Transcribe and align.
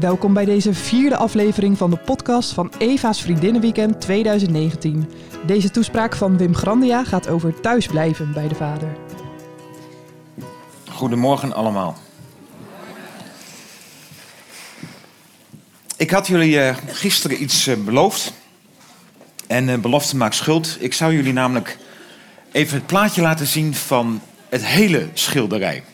Welkom 0.00 0.34
bij 0.34 0.44
deze 0.44 0.74
vierde 0.74 1.16
aflevering 1.16 1.78
van 1.78 1.90
de 1.90 1.96
podcast 1.96 2.52
van 2.52 2.72
Eva's 2.78 3.22
Vriendinnenweekend 3.22 4.00
2019. 4.00 5.10
Deze 5.46 5.70
toespraak 5.70 6.16
van 6.16 6.36
Wim 6.36 6.54
Grandia 6.54 7.04
gaat 7.04 7.28
over 7.28 7.60
thuisblijven 7.60 8.32
bij 8.32 8.48
de 8.48 8.54
vader. 8.54 8.96
Goedemorgen 10.88 11.52
allemaal. 11.52 11.96
Ik 15.96 16.10
had 16.10 16.26
jullie 16.26 16.54
uh, 16.54 16.76
gisteren 16.86 17.42
iets 17.42 17.66
uh, 17.66 17.76
beloofd. 17.76 18.32
En 19.46 19.68
uh, 19.68 19.78
belofte 19.78 20.16
maakt 20.16 20.34
schuld. 20.34 20.76
Ik 20.80 20.94
zou 20.94 21.12
jullie 21.14 21.32
namelijk 21.32 21.78
even 22.52 22.76
het 22.76 22.86
plaatje 22.86 23.22
laten 23.22 23.46
zien 23.46 23.74
van 23.74 24.20
het 24.48 24.66
hele 24.66 25.08
schilderij. 25.12 25.84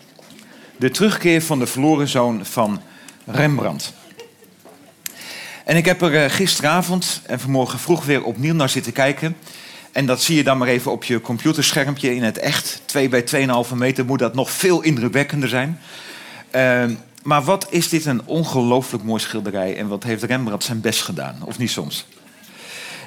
De 0.77 0.91
terugkeer 0.91 1.43
van 1.43 1.59
de 1.59 1.67
verloren 1.67 2.09
zoon 2.09 2.45
van 2.45 2.81
Rembrandt. 3.27 3.93
En 5.65 5.77
ik 5.77 5.85
heb 5.85 6.03
er 6.03 6.31
gisteravond 6.31 7.21
en 7.27 7.41
vanmorgen 7.41 7.79
vroeg 7.79 8.05
weer 8.05 8.25
opnieuw 8.25 8.55
naar 8.55 8.69
zitten 8.69 8.93
kijken. 8.93 9.37
En 9.93 10.07
dat 10.07 10.23
zie 10.23 10.37
je 10.37 10.45
dan 10.45 10.59
maar 10.59 10.69
even 10.69 10.93
op 10.93 11.05
je 11.05 11.21
computerschermpje 11.21 12.15
in 12.15 12.23
het 12.23 12.39
echt. 12.39 12.83
2 12.85 13.09
bij 13.09 13.25
2,5 13.69 13.75
meter 13.75 14.05
moet 14.05 14.19
dat 14.19 14.35
nog 14.35 14.51
veel 14.51 14.81
indrukwekkender 14.81 15.49
zijn. 15.49 15.81
Uh, 16.57 16.85
maar 17.23 17.43
wat 17.43 17.67
is 17.71 17.89
dit 17.89 18.05
een 18.05 18.23
ongelooflijk 18.25 19.05
mooi 19.05 19.21
schilderij. 19.21 19.77
En 19.77 19.89
wat 19.89 20.03
heeft 20.03 20.23
Rembrandt 20.23 20.65
zijn 20.65 20.81
best 20.81 21.03
gedaan, 21.03 21.37
of 21.45 21.59
niet 21.59 21.71
soms? 21.71 22.07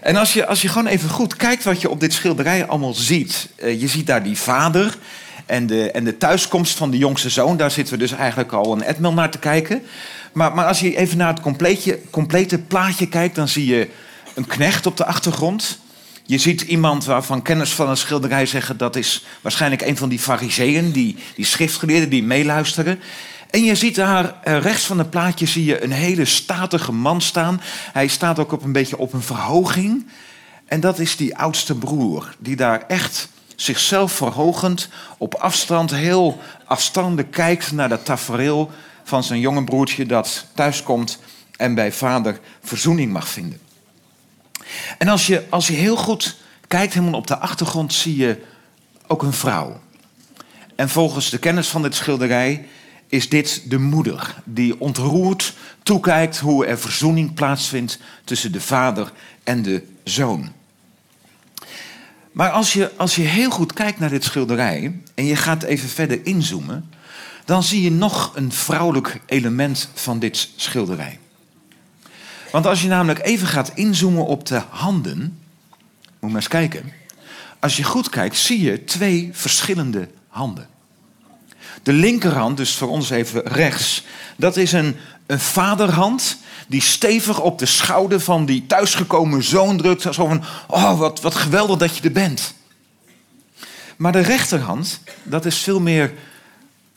En 0.02 0.16
als 0.16 0.34
je, 0.34 0.45
als 0.45 0.62
je 0.62 0.68
gewoon 0.68 0.88
even 0.88 1.09
goed 1.09 1.35
kijkt 1.35 1.63
wat 1.63 1.82
je 1.82 1.90
op 1.90 1.99
dit 1.99 2.13
schilderij 2.13 2.66
allemaal 2.66 2.93
ziet. 2.93 3.49
Uh, 3.57 3.82
je 3.82 3.88
ziet 3.88 4.07
daar 4.07 4.23
die 4.23 4.38
vader 4.38 4.98
en 5.45 5.67
de, 5.67 5.91
en 5.91 6.04
de 6.04 6.17
thuiskomst 6.17 6.77
van 6.77 6.91
de 6.91 6.98
jongste 6.98 7.30
zoon. 7.30 7.58
Daar 7.58 7.72
zitten 7.72 7.94
we 7.94 7.99
dus 7.99 8.12
eigenlijk 8.12 8.52
al 8.52 8.72
een 8.72 8.84
etmel 8.84 9.13
naar 9.13 9.31
te 9.31 9.40
kijken. 9.40 9.81
Maar, 10.34 10.54
maar 10.54 10.66
als 10.66 10.80
je 10.80 10.98
even 10.98 11.18
naar 11.18 11.34
het 11.34 11.41
complete, 11.41 11.99
complete 12.09 12.57
plaatje 12.57 13.07
kijkt... 13.07 13.35
dan 13.35 13.48
zie 13.48 13.66
je 13.66 13.90
een 14.34 14.48
knecht 14.48 14.85
op 14.85 14.98
de 14.98 15.05
achtergrond... 15.05 15.84
Je 16.27 16.38
ziet 16.38 16.62
iemand 16.62 17.05
waarvan 17.05 17.41
kennis 17.41 17.73
van 17.73 17.90
een 17.90 17.98
schilderij 17.98 18.46
zeggen 18.46 18.77
dat 18.77 18.96
is 18.96 19.26
waarschijnlijk 19.41 19.82
een 19.82 19.98
van 19.98 20.10
die 20.10 20.20
fariseeën, 20.20 20.91
die, 20.91 21.16
die 21.35 21.46
schriftgeleerden 21.46 22.10
die 22.10 22.23
meeluisteren. 22.23 22.99
En 23.49 23.63
je 23.63 23.76
ziet 23.76 23.96
daar 23.96 24.35
eh, 24.43 24.60
rechts 24.60 24.85
van 24.85 24.98
het 24.98 25.10
plaatje 25.10 25.46
zie 25.46 25.66
je 25.66 25.84
een 25.84 25.91
hele 25.91 26.26
statige 26.26 26.91
man 26.91 27.21
staan. 27.21 27.62
Hij 27.93 28.07
staat 28.07 28.40
ook 28.40 28.51
op 28.51 28.63
een 28.63 28.71
beetje 28.71 28.98
op 28.98 29.13
een 29.13 29.21
verhoging. 29.21 30.07
En 30.66 30.79
dat 30.79 30.99
is 30.99 31.16
die 31.16 31.38
oudste 31.38 31.76
broer, 31.76 32.35
die 32.40 32.55
daar 32.55 32.84
echt 32.88 33.29
zichzelf 33.55 34.11
verhogend 34.11 34.89
op 35.17 35.34
afstand, 35.35 35.91
heel 35.91 36.39
afstanden 36.65 37.29
kijkt 37.29 37.71
naar 37.71 37.89
dat 37.89 38.05
tafereel 38.05 38.71
van 39.03 39.23
zijn 39.23 39.39
jonge 39.39 39.63
broertje 39.63 40.05
dat 40.05 40.45
thuiskomt 40.53 41.20
en 41.57 41.76
bij 41.76 41.91
vader 41.91 42.39
verzoening 42.63 43.11
mag 43.11 43.27
vinden. 43.27 43.59
En 44.98 45.07
als 45.07 45.27
je, 45.27 45.43
als 45.49 45.67
je 45.67 45.73
heel 45.73 45.95
goed 45.95 46.37
kijkt, 46.67 46.93
helemaal 46.93 47.20
op 47.20 47.27
de 47.27 47.37
achtergrond, 47.37 47.93
zie 47.93 48.15
je 48.15 48.41
ook 49.07 49.23
een 49.23 49.33
vrouw. 49.33 49.79
En 50.76 50.89
volgens 50.89 51.29
de 51.29 51.37
kennis 51.37 51.67
van 51.67 51.81
dit 51.81 51.95
schilderij 51.95 52.67
is 53.07 53.29
dit 53.29 53.70
de 53.70 53.77
moeder 53.77 54.35
die 54.43 54.79
ontroerd 54.79 55.53
toekijkt 55.83 56.37
hoe 56.37 56.65
er 56.65 56.79
verzoening 56.79 57.33
plaatsvindt 57.33 57.99
tussen 58.23 58.51
de 58.51 58.61
vader 58.61 59.11
en 59.43 59.61
de 59.61 59.83
zoon. 60.03 60.51
Maar 62.36 62.50
als 62.50 62.74
je, 62.74 62.91
als 62.98 63.16
je 63.16 63.22
heel 63.22 63.50
goed 63.50 63.74
kijkt 63.74 64.00
naar 64.00 64.09
dit 64.09 64.24
schilderij 64.24 65.00
en 65.14 65.25
je 65.25 65.36
gaat 65.36 65.64
even 65.64 65.90
verder 65.90 66.25
inzoomen, 66.25 66.90
dan 67.46 67.64
zie 67.64 67.81
je 67.81 67.91
nog 67.91 68.31
een 68.36 68.52
vrouwelijk 68.52 69.19
element 69.25 69.90
van 69.94 70.19
dit 70.19 70.50
schilderij. 70.56 71.19
Want 72.52 72.66
als 72.66 72.81
je 72.81 72.88
namelijk 72.88 73.25
even 73.25 73.47
gaat 73.47 73.72
inzoomen 73.74 74.25
op 74.25 74.46
de 74.46 74.62
handen, 74.69 75.40
moet 76.19 76.31
maar 76.31 76.41
eens 76.41 76.47
kijken. 76.47 76.91
Als 77.59 77.78
je 77.78 77.84
goed 77.84 78.09
kijkt, 78.09 78.38
zie 78.38 78.62
je 78.62 78.84
twee 78.84 79.29
verschillende 79.34 80.09
handen. 80.28 80.68
De 81.84 81.94
linkerhand, 81.94 82.58
dus 82.58 82.75
voor 82.75 82.90
ons 82.90 83.09
even 83.09 83.41
rechts, 83.41 84.03
dat 84.36 84.58
is 84.58 84.72
een, 84.72 84.96
een 85.25 85.40
vaderhand 85.40 86.38
die 86.68 86.81
stevig 86.81 87.41
op 87.41 87.59
de 87.59 87.66
schouder 87.66 88.19
van 88.19 88.46
die 88.46 88.66
thuisgekomen 88.66 89.44
zoon 89.44 89.78
drukt. 89.78 90.02
Zo 90.02 90.12
van, 90.12 90.44
oh 90.68 91.00
wat, 91.00 91.22
wat 91.22 91.36
geweldig 91.36 91.78
dat 91.78 91.97
je 91.97 92.03
er 92.03 92.12
bent. 92.12 92.53
Maar 93.96 94.12
de 94.12 94.19
rechterhand, 94.19 95.00
dat 95.24 95.46
is 95.46 95.58
veel 95.58 95.80
meer 95.80 96.13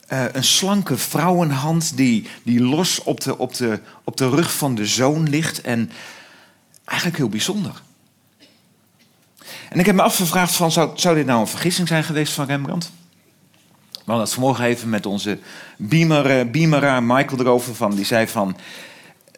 uh, 0.09 0.23
een 0.31 0.43
slanke 0.43 0.97
vrouwenhand 0.97 1.97
die, 1.97 2.27
die 2.43 2.61
los 2.61 3.03
op 3.03 3.21
de, 3.21 3.37
op, 3.37 3.55
de, 3.55 3.79
op 4.03 4.17
de 4.17 4.29
rug 4.29 4.53
van 4.53 4.75
de 4.75 4.85
zoon 4.85 5.29
ligt. 5.29 5.61
En 5.61 5.91
eigenlijk 6.85 7.17
heel 7.19 7.29
bijzonder. 7.29 7.81
En 9.69 9.79
ik 9.79 9.85
heb 9.85 9.95
me 9.95 10.01
afgevraagd 10.01 10.55
van, 10.55 10.71
zou, 10.71 10.91
zou 10.93 11.15
dit 11.15 11.25
nou 11.25 11.39
een 11.39 11.47
vergissing 11.47 11.87
zijn 11.87 12.03
geweest 12.03 12.33
van 12.33 12.45
Rembrandt? 12.45 12.91
We 14.09 14.15
hadden 14.15 14.33
het 14.33 14.39
vanmorgen 14.39 14.65
even 14.65 14.89
met 14.89 15.05
onze 15.05 15.37
beamer, 15.77 16.49
beameraar 16.49 17.03
Michael 17.03 17.39
erover. 17.39 17.75
Van, 17.75 17.95
die 17.95 18.05
zei 18.05 18.27
van, 18.27 18.57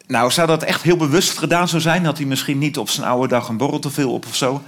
nou 0.06 0.30
zou 0.30 0.46
dat 0.46 0.62
echt 0.62 0.82
heel 0.82 0.96
bewust 0.96 1.38
gedaan 1.38 1.68
zo 1.68 1.78
zijn? 1.78 2.04
Had 2.04 2.18
hij 2.18 2.26
misschien 2.26 2.58
niet 2.58 2.78
op 2.78 2.88
zijn 2.88 3.06
oude 3.06 3.28
dag 3.28 3.48
een 3.48 3.56
borrel 3.56 3.78
te 3.78 3.90
veel 3.90 4.12
op 4.12 4.26
of 4.26 4.36
zo? 4.36 4.62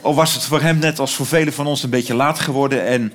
Of 0.00 0.14
was 0.14 0.34
het 0.34 0.44
voor 0.44 0.60
hem 0.60 0.78
net 0.78 0.98
als 0.98 1.14
voor 1.14 1.26
velen 1.26 1.52
van 1.52 1.66
ons 1.66 1.82
een 1.82 1.90
beetje 1.90 2.14
laat 2.14 2.38
geworden 2.38 2.86
en 2.86 3.12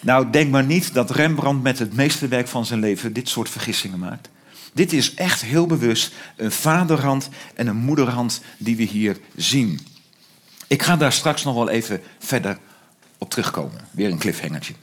nou, 0.00 0.30
denk 0.30 0.50
maar 0.50 0.64
niet 0.64 0.94
dat 0.94 1.10
Rembrandt 1.10 1.62
met 1.62 1.78
het 1.78 1.94
meeste 1.94 2.28
werk 2.28 2.48
van 2.48 2.66
zijn 2.66 2.80
leven 2.80 3.12
dit 3.12 3.28
soort 3.28 3.48
vergissingen 3.48 3.98
maakt. 3.98 4.28
Dit 4.72 4.92
is 4.92 5.14
echt 5.14 5.42
heel 5.42 5.66
bewust 5.66 6.12
een 6.36 6.52
vaderhand 6.52 7.28
en 7.54 7.66
een 7.66 7.76
moederhand 7.76 8.40
die 8.58 8.76
we 8.76 8.82
hier 8.82 9.16
zien. 9.36 9.80
Ik 10.66 10.82
ga 10.82 10.96
daar 10.96 11.12
straks 11.12 11.44
nog 11.44 11.54
wel 11.54 11.68
even 11.68 12.00
verder 12.18 12.58
op 13.18 13.30
terugkomen. 13.30 13.80
Weer 13.90 14.10
een 14.10 14.18
cliffhangertje. 14.18 14.74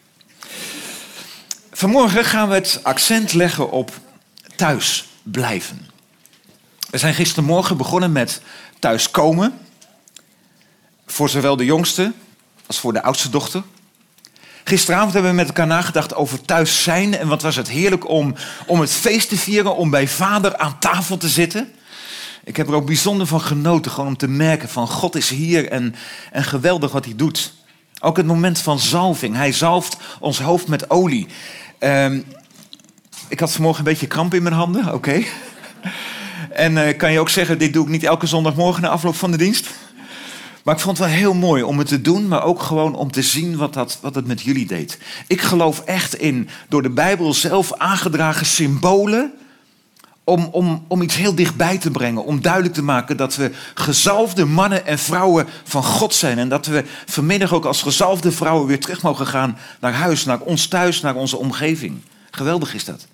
Vanmorgen 1.77 2.25
gaan 2.25 2.49
we 2.49 2.53
het 2.53 2.79
accent 2.83 3.33
leggen 3.33 3.71
op 3.71 3.91
thuis 4.55 5.05
blijven. 5.23 5.89
We 6.89 6.97
zijn 6.97 7.13
gistermorgen 7.13 7.77
begonnen 7.77 8.11
met 8.11 8.41
thuiskomen. 8.79 9.53
Voor 11.05 11.29
zowel 11.29 11.55
de 11.55 11.65
jongste 11.65 12.13
als 12.65 12.79
voor 12.79 12.93
de 12.93 13.03
oudste 13.03 13.29
dochter. 13.29 13.63
Gisteravond 14.63 15.13
hebben 15.13 15.31
we 15.31 15.37
met 15.37 15.47
elkaar 15.47 15.67
nagedacht 15.67 16.15
over 16.15 16.41
thuis 16.41 16.83
zijn. 16.83 17.17
En 17.17 17.27
wat 17.27 17.41
was 17.41 17.55
het 17.55 17.69
heerlijk 17.69 18.09
om, 18.09 18.35
om 18.65 18.79
het 18.79 18.91
feest 18.91 19.29
te 19.29 19.37
vieren, 19.37 19.75
om 19.75 19.89
bij 19.89 20.07
vader 20.07 20.57
aan 20.57 20.79
tafel 20.79 21.17
te 21.17 21.29
zitten. 21.29 21.73
Ik 22.43 22.57
heb 22.57 22.67
er 22.67 22.73
ook 22.73 22.85
bijzonder 22.85 23.27
van 23.27 23.41
genoten, 23.41 23.91
gewoon 23.91 24.09
om 24.09 24.17
te 24.17 24.27
merken 24.27 24.69
van 24.69 24.87
God 24.87 25.15
is 25.15 25.29
hier 25.29 25.69
en, 25.69 25.95
en 26.31 26.43
geweldig 26.43 26.91
wat 26.91 27.05
hij 27.05 27.15
doet. 27.15 27.55
Ook 27.99 28.17
het 28.17 28.25
moment 28.25 28.59
van 28.59 28.79
zalving. 28.79 29.35
Hij 29.35 29.51
zalft 29.51 29.97
ons 30.19 30.39
hoofd 30.39 30.67
met 30.67 30.89
olie. 30.89 31.27
Um, 31.79 32.25
ik 33.27 33.39
had 33.39 33.51
vanmorgen 33.51 33.79
een 33.79 33.91
beetje 33.91 34.07
kramp 34.07 34.33
in 34.33 34.43
mijn 34.43 34.55
handen, 34.55 34.93
oké. 34.93 35.23
En 36.51 36.71
uh, 36.71 36.97
kan 36.97 37.11
je 37.11 37.19
ook 37.19 37.29
zeggen, 37.29 37.57
dit 37.57 37.73
doe 37.73 37.83
ik 37.85 37.91
niet 37.91 38.03
elke 38.03 38.27
zondagmorgen 38.27 38.81
na 38.81 38.89
afloop 38.89 39.15
van 39.15 39.31
de 39.31 39.37
dienst? 39.37 39.69
Maar 40.63 40.75
ik 40.75 40.81
vond 40.81 40.97
het 40.97 41.07
wel 41.07 41.17
heel 41.17 41.33
mooi 41.33 41.63
om 41.63 41.77
het 41.77 41.87
te 41.87 42.01
doen, 42.01 42.27
maar 42.27 42.43
ook 42.43 42.61
gewoon 42.61 42.95
om 42.95 43.11
te 43.11 43.21
zien 43.21 43.57
wat, 43.57 43.73
dat, 43.73 43.97
wat 44.01 44.15
het 44.15 44.27
met 44.27 44.41
jullie 44.41 44.67
deed. 44.67 44.97
Ik 45.27 45.41
geloof 45.41 45.79
echt 45.79 46.15
in 46.15 46.49
door 46.69 46.81
de 46.81 46.89
Bijbel 46.89 47.33
zelf 47.33 47.73
aangedragen 47.73 48.45
symbolen. 48.45 49.33
Om, 50.29 50.49
om, 50.51 50.85
om 50.87 51.01
iets 51.01 51.15
heel 51.15 51.35
dichtbij 51.35 51.77
te 51.77 51.91
brengen. 51.91 52.23
Om 52.23 52.41
duidelijk 52.41 52.73
te 52.73 52.83
maken 52.83 53.17
dat 53.17 53.35
we 53.35 53.51
gezalfde 53.73 54.45
mannen 54.45 54.85
en 54.85 54.99
vrouwen 54.99 55.47
van 55.63 55.83
God 55.83 56.13
zijn. 56.13 56.39
En 56.39 56.49
dat 56.49 56.65
we 56.65 56.83
vanmiddag 57.05 57.53
ook 57.53 57.65
als 57.65 57.81
gezalfde 57.81 58.31
vrouwen 58.31 58.67
weer 58.67 58.79
terug 58.79 59.01
mogen 59.01 59.27
gaan 59.27 59.57
naar 59.79 59.93
huis, 59.93 60.25
naar 60.25 60.39
ons 60.39 60.67
thuis, 60.67 61.01
naar 61.01 61.15
onze 61.15 61.37
omgeving. 61.37 62.01
Geweldig 62.31 62.73
is 62.73 62.85
dat. 62.85 63.07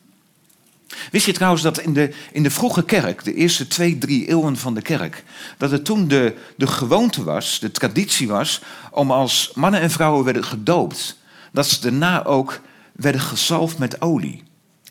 Wist 1.11 1.26
je 1.26 1.32
trouwens 1.32 1.64
dat 1.64 1.79
in 1.79 1.93
de, 1.93 2.14
in 2.32 2.43
de 2.43 2.52
vroege 2.52 2.84
kerk, 2.84 3.23
de 3.23 3.34
eerste 3.34 3.67
twee, 3.67 3.97
drie 3.97 4.28
eeuwen 4.28 4.58
van 4.58 4.73
de 4.73 4.82
kerk, 4.82 5.23
dat 5.58 5.72
het 5.72 5.85
toen 5.85 6.08
de, 6.08 6.35
de 6.58 6.67
gewoonte 6.67 7.23
was, 7.23 7.59
de 7.59 7.72
traditie 7.72 8.28
was, 8.28 8.61
om 8.91 9.11
als 9.11 9.52
mannen 9.55 9.82
en 9.82 9.91
vrouwen 9.91 10.23
werden 10.23 10.43
gedoopt, 10.43 11.17
dat 11.52 11.67
ze 11.67 11.82
daarna 11.82 12.26
ook 12.26 12.61
werden 12.91 13.22
gezalfd 13.22 13.78
met 13.78 14.02
olie. 14.02 14.43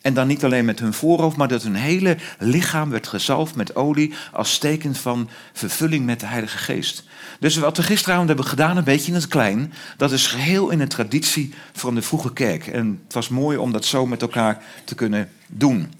En 0.03 0.13
dan 0.13 0.27
niet 0.27 0.43
alleen 0.43 0.65
met 0.65 0.79
hun 0.79 0.93
voorhoofd, 0.93 1.37
maar 1.37 1.47
dat 1.47 1.63
hun 1.63 1.75
hele 1.75 2.17
lichaam 2.39 2.89
werd 2.89 3.07
gezalfd 3.07 3.55
met 3.55 3.75
olie 3.75 4.13
als 4.31 4.57
teken 4.57 4.95
van 4.95 5.29
vervulling 5.53 6.05
met 6.05 6.19
de 6.19 6.25
Heilige 6.25 6.57
Geest. 6.57 7.03
Dus 7.39 7.55
wat 7.55 7.77
we 7.77 7.83
gisteravond 7.83 8.27
hebben 8.27 8.45
gedaan, 8.45 8.77
een 8.77 8.83
beetje 8.83 9.07
in 9.07 9.13
het 9.13 9.27
klein, 9.27 9.73
dat 9.97 10.11
is 10.11 10.27
geheel 10.27 10.69
in 10.69 10.77
de 10.77 10.87
traditie 10.87 11.53
van 11.73 11.95
de 11.95 12.01
vroege 12.01 12.33
kerk. 12.33 12.67
En 12.67 13.01
het 13.03 13.13
was 13.13 13.29
mooi 13.29 13.57
om 13.57 13.71
dat 13.71 13.85
zo 13.85 14.05
met 14.05 14.21
elkaar 14.21 14.63
te 14.83 14.95
kunnen 14.95 15.29
doen. 15.47 15.93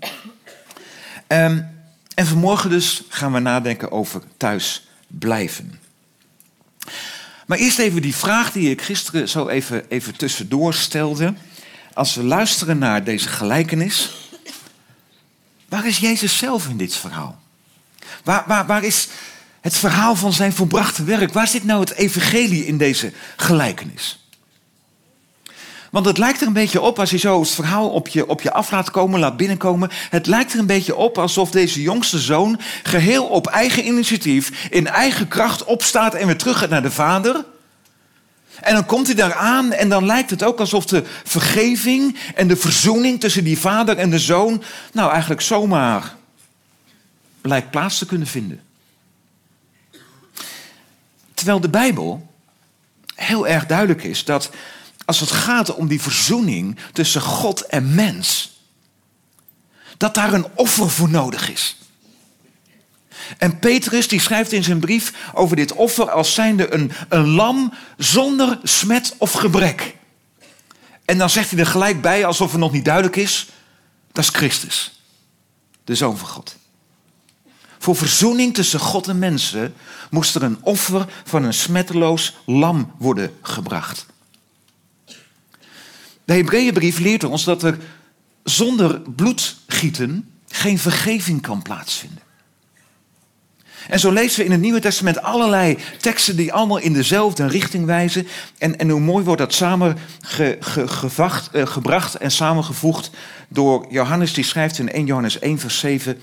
Um, 1.27 1.67
en 2.15 2.25
vanmorgen 2.25 2.69
dus 2.69 3.03
gaan 3.09 3.33
we 3.33 3.39
nadenken 3.39 3.91
over 3.91 4.21
thuis 4.38 4.88
blijven. 5.07 5.79
Maar 7.45 7.57
eerst 7.57 7.79
even 7.79 8.01
die 8.01 8.15
vraag 8.15 8.51
die 8.51 8.69
ik 8.69 8.81
gisteren 8.81 9.29
zo 9.29 9.47
even, 9.47 9.89
even 9.89 10.15
tussendoor 10.15 10.73
stelde. 10.73 11.33
Als 11.94 12.16
we 12.16 12.24
luisteren 12.24 12.78
naar 12.78 13.04
deze 13.04 13.28
gelijkenis, 13.28 14.24
Waar 15.74 15.88
is 15.88 15.98
Jezus 15.98 16.38
zelf 16.38 16.68
in 16.68 16.78
dit 16.78 16.95
verhaal? 16.95 17.40
Waar, 18.24 18.66
waar, 18.68 18.84
is 18.84 19.07
het 19.62 19.75
verhaal 19.75 20.16
van 20.16 20.34
zijn 20.34 20.54
volbrachte 20.54 21.04
werk? 21.04 21.34
Waar 21.34 21.48
zit 21.48 21.63
nou 21.63 21.80
het 21.80 21.94
evangelie 21.94 22.66
in 22.66 22.78
deze 22.78 23.12
gelijkenis? 23.38 24.28
Want 25.92 26.06
het 26.06 26.18
lijkt 26.18 26.42
er 26.42 26.48
een 26.48 26.54
beetje 26.54 26.81
op, 26.81 27.00
als 27.00 27.10
je 27.10 27.18
zo 27.18 27.40
het 27.40 27.50
verhaal 27.50 27.90
op 27.90 28.07
je, 28.07 28.28
op 28.28 28.42
je 28.42 28.51
af 28.51 28.72
laat 28.72 28.92
komen, 28.92 29.19
laat 29.19 29.38
binnenkomen. 29.38 29.89
Het 30.10 30.28
lijkt 30.28 30.54
er 30.54 30.60
een 30.60 30.66
beetje 30.66 30.96
op 30.96 31.18
alsof 31.18 31.51
deze 31.51 31.81
jongste 31.81 32.19
zoon 32.19 32.60
geheel 32.84 33.25
op 33.25 33.48
eigen 33.48 33.86
initiatief, 33.86 34.68
in 34.69 34.88
eigen 34.88 35.28
kracht 35.28 35.63
opstaat 35.63 36.13
en 36.13 36.25
weer 36.25 36.38
terug 36.38 36.57
gaat 36.57 36.69
naar 36.69 36.81
de 36.81 36.92
vader. 36.92 37.46
En 38.61 38.73
dan 38.73 38.85
komt 38.85 39.05
hij 39.05 39.15
daar 39.15 39.33
aan 39.33 39.71
en 39.71 39.89
dan 39.89 40.05
lijkt 40.05 40.29
het 40.29 40.44
ook 40.44 40.59
alsof 40.59 40.85
de 40.85 41.03
vergeving 41.23 42.17
en 42.35 42.47
de 42.47 42.55
verzoening 42.55 43.19
tussen 43.19 43.44
die 43.44 43.59
vader 43.59 43.97
en 43.97 44.09
de 44.09 44.19
zoon, 44.19 44.63
nou 44.91 45.11
eigenlijk 45.11 45.41
zomaar 45.41 46.15
lijkt 47.41 47.71
plaats 47.71 47.97
te 47.97 48.05
kunnen 48.05 48.27
vinden. 48.27 48.61
Terwijl 51.33 51.59
de 51.59 51.69
Bijbel 51.69 52.31
heel 53.15 53.47
erg 53.47 53.65
duidelijk 53.65 54.03
is 54.03 54.25
dat 54.25 54.50
als 55.05 55.19
het 55.19 55.31
gaat 55.31 55.75
om 55.75 55.88
die 55.88 56.01
verzoening 56.01 56.77
tussen 56.91 57.21
God 57.21 57.61
en 57.61 57.95
mens, 57.95 58.57
dat 59.97 60.13
daar 60.13 60.33
een 60.33 60.47
offer 60.55 60.89
voor 60.89 61.09
nodig 61.09 61.51
is. 61.51 61.77
En 63.38 63.60
Petrus 63.60 64.08
die 64.08 64.20
schrijft 64.20 64.52
in 64.52 64.64
zijn 64.64 64.80
brief 64.80 65.14
over 65.34 65.56
dit 65.56 65.74
offer 65.74 66.12
als 66.12 66.34
zijnde 66.34 66.74
een, 66.74 66.92
een 67.10 67.28
lam 67.28 67.74
zonder 67.98 68.60
smet 68.64 69.16
of 69.18 69.31
gebrek. 69.31 69.96
En 71.06 71.18
dan 71.18 71.30
zegt 71.30 71.50
hij 71.50 71.60
er 71.60 71.66
gelijk 71.66 72.02
bij, 72.02 72.25
alsof 72.25 72.52
het 72.52 72.60
nog 72.60 72.72
niet 72.72 72.86
duidelijk 72.86 73.16
is, 73.16 73.48
dat 74.12 74.24
is 74.24 74.30
Christus, 74.30 75.00
de 75.84 75.96
Zoon 75.96 76.18
van 76.18 76.28
God. 76.28 76.56
Voor 77.80 77.96
verzoening 77.96 78.54
tussen 78.54 78.80
God 78.80 79.08
en 79.08 79.20
mensen 79.20 79.74
moest 80.10 80.36
er 80.36 80.44
een 80.44 80.58
offer 80.62 81.06
van 81.24 81.44
een 81.44 81.54
smetteloos 81.54 82.34
lam 82.46 82.92
worden 82.98 83.36
gebracht. 83.42 84.06
De 86.25 86.34
Hebreeënbrief 86.34 87.00
leert 87.00 87.24
ons 87.24 87.44
dat 87.44 87.64
er 87.64 87.78
zonder 88.44 89.02
bloedgieten 89.02 90.30
geen 90.48 90.80
vergeving 90.80 91.42
kan 91.42 91.62
plaatsvinden. 91.62 92.22
En 93.89 94.00
zo 94.00 94.12
lezen 94.12 94.39
we 94.39 94.45
in 94.45 94.51
het 94.51 94.62
Nieuwe 94.62 94.80
Testament 94.80 95.21
allerlei 95.21 95.77
teksten 95.97 96.35
die 96.35 96.53
allemaal 96.53 96.77
in 96.77 96.94
dezelfde 96.94 97.47
richting 97.47 97.85
wijzen. 97.85 98.27
En, 98.57 98.77
en 98.77 98.89
hoe 98.89 99.00
mooi 99.00 99.25
wordt 99.25 99.41
dat 99.41 99.53
samen 99.53 99.97
ge, 100.21 100.57
gevacht, 100.85 101.50
uh, 101.56 101.65
gebracht 101.65 102.15
en 102.15 102.31
samengevoegd 102.31 103.09
door 103.47 103.85
Johannes, 103.89 104.33
die 104.33 104.44
schrijft 104.44 104.80
in 104.80 104.91
1 104.91 105.06
Johannes 105.06 105.39
1, 105.39 105.59
vers 105.59 105.80
7. 105.80 106.21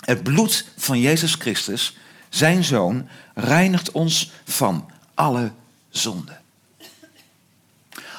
Het 0.00 0.22
bloed 0.22 0.64
van 0.76 1.00
Jezus 1.00 1.34
Christus, 1.34 1.96
zijn 2.28 2.64
zoon, 2.64 3.08
reinigt 3.34 3.92
ons 3.92 4.32
van 4.44 4.90
alle 5.14 5.52
zonden. 5.90 6.43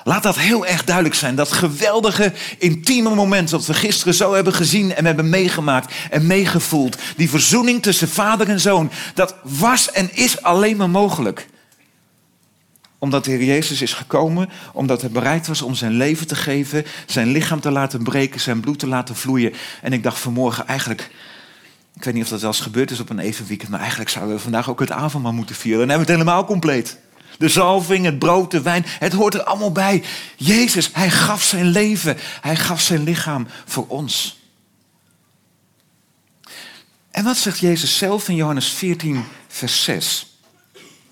Laat 0.08 0.24
dat 0.24 0.38
heel 0.38 0.66
erg 0.66 0.84
duidelijk 0.84 1.16
zijn. 1.16 1.36
Dat 1.36 1.52
geweldige, 1.52 2.34
intieme 2.58 3.16
moment 3.16 3.50
dat 3.50 3.66
we 3.66 3.74
gisteren 3.74 4.14
zo 4.14 4.34
hebben 4.34 4.54
gezien 4.54 4.96
en 4.96 5.06
hebben 5.06 5.30
meegemaakt 5.30 5.94
en 6.10 6.28
meegevoeld. 6.28 6.98
Die 7.16 7.30
verzoening 7.30 7.82
tussen 7.82 8.10
vader 8.10 8.50
en 8.50 8.60
zoon. 8.60 8.92
Dat 9.14 9.36
was 9.44 9.92
en 9.92 10.16
is 10.16 10.42
alleen 10.42 10.78
maar 10.78 10.90
mogelijk. 10.90 11.48
Omdat 12.98 13.26
de 13.26 13.32
Heer 13.32 13.44
Jezus 13.44 13.82
is 13.82 13.94
gekomen, 13.94 14.50
omdat 14.74 15.02
hij 15.02 15.10
bereid 15.10 15.48
was 15.48 15.62
om 15.62 15.76
zijn 15.76 15.94
leven 15.94 16.28
te 16.28 16.36
geven, 16.36 16.86
zijn 17.06 17.28
lichaam 17.28 17.60
te 17.60 17.72
laten 17.72 18.04
breken, 18.04 18.40
zijn 18.40 18.60
bloed 18.60 18.80
te 18.80 18.88
laten 18.88 19.16
vloeien. 19.16 19.54
En 19.82 19.94
ik 19.94 20.04
dacht 20.04 20.20
vanmorgen 20.20 20.68
eigenlijk, 20.68 21.10
ik 21.96 22.04
weet 22.04 22.14
niet 22.14 22.24
of 22.24 22.30
dat 22.30 22.42
wel 22.42 22.50
eens 22.50 22.60
gebeurd 22.62 22.92
is 22.92 23.00
op 23.00 23.10
een 23.10 23.20
evenweekend, 23.20 23.70
maar 23.70 23.80
eigenlijk 23.80 24.10
zouden 24.10 24.36
we 24.36 24.42
vandaag 24.42 24.70
ook 24.70 24.80
het 24.80 24.92
avondmaal 24.92 25.34
moeten 25.34 25.56
vieren. 25.56 25.80
Dan 25.80 25.90
hebben 25.90 26.08
we 26.08 26.12
het 26.14 26.22
helemaal 26.22 26.46
compleet. 26.46 26.98
De 27.38 27.50
zalving, 27.50 28.06
het 28.06 28.20
brood, 28.20 28.52
de 28.52 28.62
wijn, 28.62 28.86
het 28.88 29.14
hoort 29.14 29.34
er 29.34 29.44
allemaal 29.44 29.72
bij. 29.72 30.04
Jezus, 30.36 30.90
hij 30.94 31.10
gaf 31.10 31.44
zijn 31.44 31.66
leven, 31.66 32.18
hij 32.42 32.56
gaf 32.56 32.82
zijn 32.82 33.04
lichaam 33.04 33.48
voor 33.66 33.88
ons. 33.88 34.40
En 37.12 37.24
wat 37.24 37.38
zegt 37.38 37.60
Jezus 37.60 37.98
zelf 37.98 38.30
in 38.30 38.36
Johannes 38.36 38.68
14, 38.68 39.24
vers 39.48 39.84
6? 39.84 40.38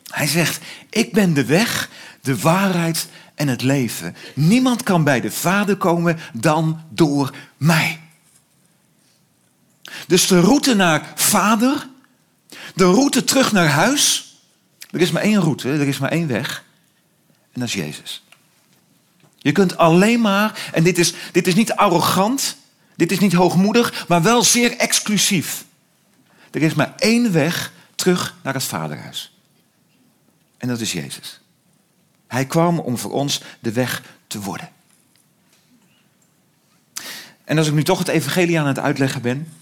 Hij 0.07 0.27
zegt, 0.27 0.61
ik 0.89 1.13
ben 1.13 1.33
de 1.33 1.45
weg, 1.45 1.89
de 2.21 2.39
waarheid 2.39 3.07
en 3.35 3.47
het 3.47 3.61
leven. 3.61 4.15
Niemand 4.35 4.83
kan 4.83 5.03
bij 5.03 5.21
de 5.21 5.31
Vader 5.31 5.77
komen 5.77 6.19
dan 6.33 6.81
door 6.89 7.35
mij. 7.57 7.99
Dus 10.07 10.27
de 10.27 10.39
route 10.39 10.73
naar 10.73 11.11
Vader, 11.15 11.87
de 12.75 12.85
route 12.85 13.23
terug 13.23 13.51
naar 13.51 13.67
huis, 13.67 14.32
er 14.93 15.01
is 15.01 15.11
maar 15.11 15.21
één 15.21 15.39
route, 15.39 15.69
er 15.69 15.87
is 15.87 15.97
maar 15.97 16.11
één 16.11 16.27
weg. 16.27 16.63
En 17.51 17.59
dat 17.59 17.67
is 17.67 17.73
Jezus. 17.73 18.23
Je 19.37 19.51
kunt 19.51 19.77
alleen 19.77 20.21
maar, 20.21 20.69
en 20.73 20.83
dit 20.83 20.97
is, 20.97 21.13
dit 21.31 21.47
is 21.47 21.55
niet 21.55 21.73
arrogant, 21.73 22.57
dit 22.95 23.11
is 23.11 23.19
niet 23.19 23.33
hoogmoedig, 23.33 24.07
maar 24.07 24.21
wel 24.21 24.43
zeer 24.43 24.77
exclusief. 24.77 25.65
Er 26.51 26.61
is 26.61 26.73
maar 26.73 26.93
één 26.97 27.31
weg 27.31 27.71
terug 27.95 28.35
naar 28.43 28.53
het 28.53 28.63
Vaderhuis. 28.63 29.37
En 30.57 30.67
dat 30.67 30.79
is 30.79 30.91
Jezus. 30.91 31.39
Hij 32.27 32.45
kwam 32.45 32.79
om 32.79 32.97
voor 32.97 33.11
ons 33.11 33.41
de 33.59 33.71
weg 33.71 34.03
te 34.27 34.39
worden. 34.39 34.69
En 37.43 37.57
als 37.57 37.67
ik 37.67 37.73
nu 37.73 37.83
toch 37.83 37.99
het 37.99 38.07
evangelie 38.07 38.59
aan 38.59 38.67
het 38.67 38.79
uitleggen 38.79 39.21
ben, 39.21 39.53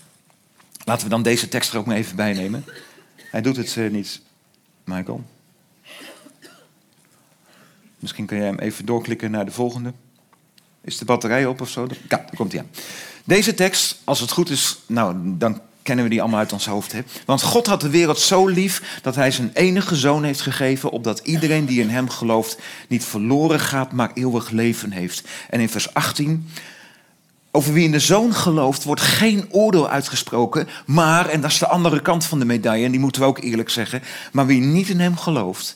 laten 0.83 1.03
we 1.03 1.09
dan 1.09 1.23
deze 1.23 1.47
tekst 1.47 1.71
er 1.71 1.77
ook 1.77 1.85
maar 1.85 1.95
even 1.95 2.15
bij 2.15 2.33
nemen. 2.33 2.65
Hij 3.15 3.41
doet 3.41 3.55
het 3.55 3.75
uh, 3.75 3.91
niet 3.91 4.21
Michael. 4.91 5.23
Misschien 7.99 8.25
kun 8.25 8.37
jij 8.37 8.45
hem 8.45 8.59
even 8.59 8.85
doorklikken 8.85 9.31
naar 9.31 9.45
de 9.45 9.51
volgende. 9.51 9.93
Is 10.81 10.97
de 10.97 11.05
batterij 11.05 11.45
op 11.45 11.61
of 11.61 11.69
zo? 11.69 11.87
Ja, 11.89 11.97
daar 12.07 12.35
komt 12.35 12.51
hij 12.51 12.61
aan. 12.61 12.69
Deze 13.23 13.53
tekst, 13.53 14.01
als 14.03 14.19
het 14.19 14.31
goed 14.31 14.49
is, 14.49 14.77
nou, 14.87 15.15
dan 15.37 15.61
kennen 15.81 16.03
we 16.03 16.11
die 16.11 16.21
allemaal 16.21 16.39
uit 16.39 16.53
ons 16.53 16.65
hoofd. 16.65 16.91
Hè? 16.91 17.01
Want 17.25 17.41
God 17.41 17.67
had 17.67 17.81
de 17.81 17.89
wereld 17.89 18.19
zo 18.19 18.47
lief 18.47 18.99
dat 19.01 19.15
hij 19.15 19.31
zijn 19.31 19.51
enige 19.53 19.95
zoon 19.95 20.23
heeft 20.23 20.41
gegeven, 20.41 20.89
opdat 20.89 21.19
iedereen 21.19 21.65
die 21.65 21.81
in 21.81 21.89
hem 21.89 22.09
gelooft 22.09 22.57
niet 22.87 23.05
verloren 23.05 23.59
gaat, 23.59 23.91
maar 23.91 24.11
eeuwig 24.13 24.49
leven 24.49 24.91
heeft. 24.91 25.27
En 25.49 25.59
in 25.59 25.69
vers 25.69 25.93
18, 25.93 26.49
over 27.51 27.73
wie 27.73 27.83
in 27.83 27.91
de 27.91 27.99
zoon 27.99 28.33
gelooft, 28.33 28.83
wordt 28.83 29.01
geen 29.01 29.47
oordeel 29.49 29.89
uitgesproken. 29.89 30.67
Maar, 30.85 31.29
en 31.29 31.41
dat 31.41 31.51
is 31.51 31.57
de 31.57 31.67
andere 31.67 32.01
kant 32.01 32.25
van 32.25 32.39
de 32.39 32.45
medaille, 32.45 32.85
en 32.85 32.91
die 32.91 32.99
moeten 32.99 33.21
we 33.21 33.27
ook 33.27 33.39
eerlijk 33.39 33.69
zeggen. 33.69 34.01
Maar 34.31 34.45
wie 34.45 34.61
niet 34.61 34.89
in 34.89 34.99
hem 34.99 35.17
gelooft, 35.17 35.75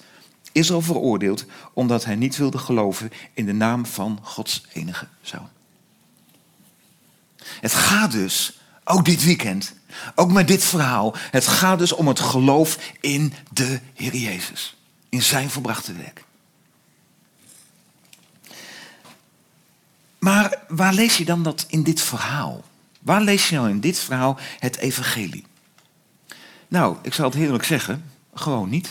is 0.51 0.71
al 0.71 0.81
veroordeeld 0.81 1.45
omdat 1.73 2.05
hij 2.05 2.15
niet 2.15 2.37
wilde 2.37 2.57
geloven 2.57 3.11
in 3.33 3.45
de 3.45 3.53
naam 3.53 3.85
van 3.85 4.19
Gods 4.21 4.65
enige 4.73 5.07
zoon. 5.21 5.49
Het 7.45 7.73
gaat 7.73 8.11
dus, 8.11 8.59
ook 8.83 9.05
dit 9.05 9.23
weekend, 9.23 9.73
ook 10.15 10.31
met 10.31 10.47
dit 10.47 10.63
verhaal, 10.63 11.15
het 11.31 11.47
gaat 11.47 11.79
dus 11.79 11.91
om 11.93 12.07
het 12.07 12.19
geloof 12.19 12.77
in 12.99 13.33
de 13.51 13.79
Heer 13.93 14.15
Jezus. 14.15 14.77
In 15.09 15.21
zijn 15.21 15.49
verbrachte 15.49 15.93
werk. 15.93 16.23
Maar 20.25 20.63
waar 20.67 20.93
lees 20.93 21.17
je 21.17 21.25
dan 21.25 21.43
dat 21.43 21.65
in 21.67 21.83
dit 21.83 22.01
verhaal? 22.01 22.63
Waar 23.01 23.21
lees 23.21 23.49
je 23.49 23.55
nou 23.55 23.69
in 23.69 23.79
dit 23.79 23.99
verhaal 23.99 24.39
het 24.59 24.77
evangelie? 24.77 25.45
Nou, 26.67 26.97
ik 27.01 27.13
zal 27.13 27.25
het 27.25 27.33
heerlijk 27.33 27.63
zeggen, 27.63 28.11
gewoon 28.33 28.69
niet. 28.69 28.89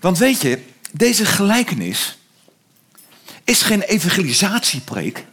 Want 0.00 0.18
weet 0.18 0.40
je, 0.40 0.62
deze 0.92 1.24
gelijkenis 1.24 2.18
is 3.44 3.62
geen 3.62 3.82
evangelisatiepreek. 3.82 5.24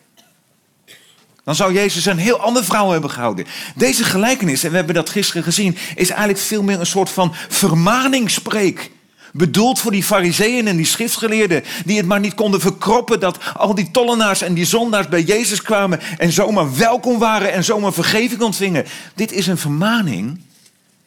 Dan 1.44 1.56
zou 1.56 1.74
Jezus 1.74 2.06
een 2.06 2.18
heel 2.18 2.39
ander 2.39 2.63
verhaal 2.63 2.92
hebben 2.92 3.12
gehouden. 3.12 3.46
Deze 3.75 4.04
gelijkenis, 4.04 4.63
en 4.63 4.70
we 4.70 4.75
hebben 4.75 4.96
dat 4.96 5.10
gisteren 5.10 5.44
gezien, 5.44 5.78
is 5.96 6.10
eigenlijk 6.10 6.39
veel 6.39 6.63
meer 6.63 6.80
een 6.80 6.86
soort 6.86 7.10
van 7.10 7.36
vermaningspreek. 7.50 8.92
Bedoeld 9.33 9.79
voor 9.79 9.91
die 9.91 10.03
fariseeën 10.03 10.67
en 10.67 10.77
die 10.77 10.86
schriftgeleerden 10.86 11.63
die 11.86 11.98
het 11.98 12.05
maar 12.05 12.19
niet 12.19 12.33
konden 12.33 12.62
verkroppen 12.62 13.19
dat 13.19 13.53
al 13.53 13.75
die 13.75 13.91
tollenaars 13.91 14.41
en 14.41 14.53
die 14.53 14.65
zondaars 14.65 15.07
bij 15.07 15.24
Jezus 15.24 15.62
kwamen 15.62 16.00
en 16.17 16.31
zomaar 16.31 16.77
welkom 16.77 17.19
waren 17.19 17.51
en 17.53 17.63
zomaar 17.63 17.93
vergeving 17.93 18.41
ontvingen. 18.41 18.86
Dit 19.15 19.31
is 19.31 19.48
een 19.48 19.57
vermaning 19.57 20.41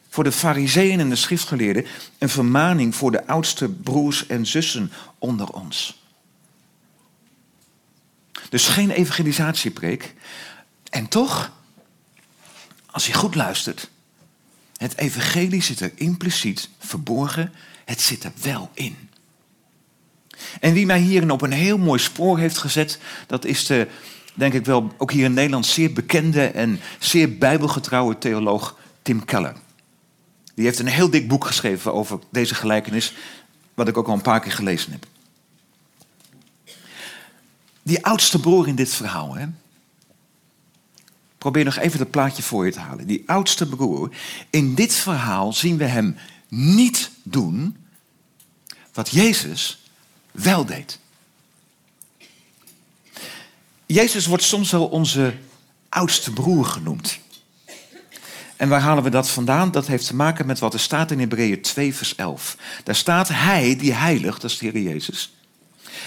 voor 0.08 0.24
de 0.24 0.32
fariseeën 0.32 1.00
en 1.00 1.08
de 1.08 1.16
schriftgeleerden, 1.16 1.86
een 2.18 2.28
vermaning 2.28 2.94
voor 2.94 3.10
de 3.10 3.26
oudste 3.26 3.68
broers 3.68 4.26
en 4.26 4.46
zussen 4.46 4.92
onder 5.18 5.48
ons. 5.48 6.00
Dus 8.48 8.66
geen 8.66 8.90
evangelisatiepreek. 8.90 10.14
En 10.90 11.08
toch, 11.08 11.52
als 12.90 13.06
je 13.06 13.12
goed 13.12 13.34
luistert, 13.34 13.90
het 14.76 14.98
evangelie 14.98 15.62
zit 15.62 15.80
er 15.80 15.92
impliciet 15.94 16.68
verborgen 16.78 17.52
het 17.84 18.00
zit 18.00 18.24
er 18.24 18.32
wel 18.42 18.70
in. 18.74 18.96
En 20.60 20.72
wie 20.72 20.86
mij 20.86 21.00
hierin 21.00 21.30
op 21.30 21.42
een 21.42 21.52
heel 21.52 21.78
mooi 21.78 21.98
spoor 21.98 22.38
heeft 22.38 22.58
gezet, 22.58 22.98
dat 23.26 23.44
is 23.44 23.66
de 23.66 23.88
denk 24.34 24.52
ik 24.52 24.64
wel, 24.64 24.92
ook 24.98 25.12
hier 25.12 25.24
in 25.24 25.34
Nederland 25.34 25.66
zeer 25.66 25.92
bekende 25.92 26.46
en 26.46 26.80
zeer 26.98 27.38
bijbelgetrouwe 27.38 28.18
theoloog 28.18 28.76
Tim 29.02 29.24
Keller. 29.24 29.54
Die 30.54 30.64
heeft 30.64 30.78
een 30.78 30.86
heel 30.86 31.10
dik 31.10 31.28
boek 31.28 31.44
geschreven 31.44 31.94
over 31.94 32.18
deze 32.30 32.54
gelijkenis, 32.54 33.14
wat 33.74 33.88
ik 33.88 33.96
ook 33.96 34.08
al 34.08 34.14
een 34.14 34.20
paar 34.22 34.40
keer 34.40 34.52
gelezen 34.52 34.92
heb. 34.92 35.06
Die 37.82 38.04
oudste 38.04 38.40
broer 38.40 38.68
in 38.68 38.74
dit 38.74 38.94
verhaal, 38.94 39.34
hè? 39.34 39.46
probeer 41.38 41.64
nog 41.64 41.78
even 41.78 41.98
dat 41.98 42.10
plaatje 42.10 42.42
voor 42.42 42.64
je 42.64 42.72
te 42.72 42.80
halen. 42.80 43.06
Die 43.06 43.22
oudste 43.26 43.68
broer, 43.68 44.10
in 44.50 44.74
dit 44.74 44.94
verhaal 44.94 45.52
zien 45.52 45.76
we 45.76 45.84
hem 45.84 46.16
niet 46.54 47.10
doen 47.22 47.76
wat 48.92 49.10
Jezus 49.10 49.82
wel 50.30 50.64
deed. 50.64 50.98
Jezus 53.86 54.26
wordt 54.26 54.42
soms 54.42 54.70
wel 54.70 54.86
onze 54.86 55.34
oudste 55.88 56.32
broer 56.32 56.64
genoemd. 56.64 57.18
En 58.56 58.68
waar 58.68 58.80
halen 58.80 59.04
we 59.04 59.10
dat 59.10 59.30
vandaan? 59.30 59.70
Dat 59.70 59.86
heeft 59.86 60.06
te 60.06 60.14
maken 60.14 60.46
met 60.46 60.58
wat 60.58 60.74
er 60.74 60.80
staat 60.80 61.10
in 61.10 61.18
Hebreeën 61.18 61.62
2, 61.62 61.94
vers 61.94 62.14
11. 62.14 62.56
Daar 62.84 62.94
staat 62.94 63.28
hij 63.28 63.76
die 63.76 63.92
heiligt, 63.92 64.40
dat 64.40 64.50
is 64.50 64.58
de 64.58 64.68
Heer 64.68 64.82
Jezus. 64.82 65.34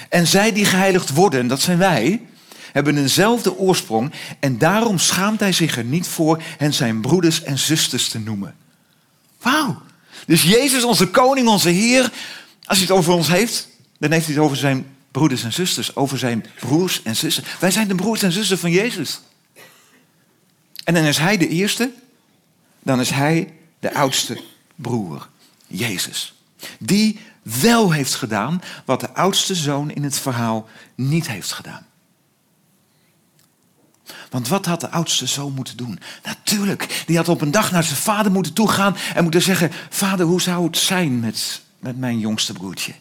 En 0.10 0.28
zij 0.28 0.52
die 0.52 0.66
geheiligd 0.66 1.10
worden, 1.10 1.48
dat 1.48 1.62
zijn 1.62 1.78
wij, 1.78 2.28
hebben 2.72 2.98
eenzelfde 2.98 3.58
oorsprong. 3.58 4.12
En 4.40 4.58
daarom 4.58 5.00
schaamt 5.00 5.40
hij 5.40 5.52
zich 5.52 5.78
er 5.78 5.84
niet 5.84 6.08
voor 6.08 6.42
hen 6.58 6.74
zijn 6.74 7.02
broeders 7.02 7.44
en 7.44 7.60
zusters 7.60 8.10
te 8.10 8.20
noemen. 8.20 8.56
Wauw. 9.42 9.82
Dus 10.26 10.44
Jezus, 10.44 10.84
onze 10.84 11.08
koning, 11.08 11.48
onze 11.48 11.70
Heer, 11.70 12.12
als 12.64 12.78
hij 12.78 12.88
het 12.88 12.92
over 12.92 13.14
ons 13.14 13.28
heeft, 13.28 13.68
dan 13.98 14.12
heeft 14.12 14.26
hij 14.26 14.36
het 14.36 14.44
over 14.44 14.58
zijn 14.58 14.96
broeders 15.12 15.44
en 15.44 15.54
zusters, 15.54 15.96
over 15.96 16.18
zijn 16.18 16.46
broers 16.60 17.04
en 17.04 17.16
zussen. 17.16 17.44
Wij 17.60 17.72
zijn 17.72 17.88
de 17.88 17.96
broers 17.96 18.22
en 18.22 18.32
zussen 18.32 18.58
van 18.58 18.72
Jezus. 18.72 19.22
En 20.84 20.94
dan 20.94 21.04
is 21.04 21.18
hij 21.18 21.38
de 21.38 21.48
eerste, 21.48 21.92
dan 22.84 23.00
is 23.00 23.10
hij 23.10 23.54
de 23.80 23.94
oudste 23.94 24.42
broer, 24.76 25.30
Jezus. 25.68 26.34
Die 26.80 27.20
wel 27.42 27.92
heeft 27.92 28.16
gedaan 28.16 28.62
wat 28.86 29.00
de 29.00 29.14
oudste 29.14 29.56
zoon 29.56 29.92
in 29.92 30.04
het 30.04 30.20
verhaal 30.20 30.70
niet 30.96 31.28
heeft 31.28 31.52
gedaan. 31.52 31.86
Want 34.30 34.48
wat 34.48 34.66
had 34.66 34.80
de 34.80 34.90
oudste 34.90 35.26
zoon 35.26 35.54
moeten 35.54 35.78
doen? 35.78 36.00
Natuurlijk, 36.24 37.04
die 37.06 37.18
had 37.18 37.30
op 37.30 37.42
een 37.42 37.52
dag 37.52 37.72
naar 37.72 37.84
zijn 37.84 37.98
vader 37.98 38.32
moeten 38.32 38.54
toegaan 38.54 38.96
en 39.16 39.24
moeten 39.24 39.42
zeggen: 39.42 39.72
Vader, 39.90 40.26
hoe 40.26 40.42
zou 40.42 40.66
het 40.66 40.78
zijn 40.78 41.20
met, 41.20 41.62
met 41.80 41.98
mijn 41.98 42.20
jongste 42.20 42.54
broertje? 42.54 42.94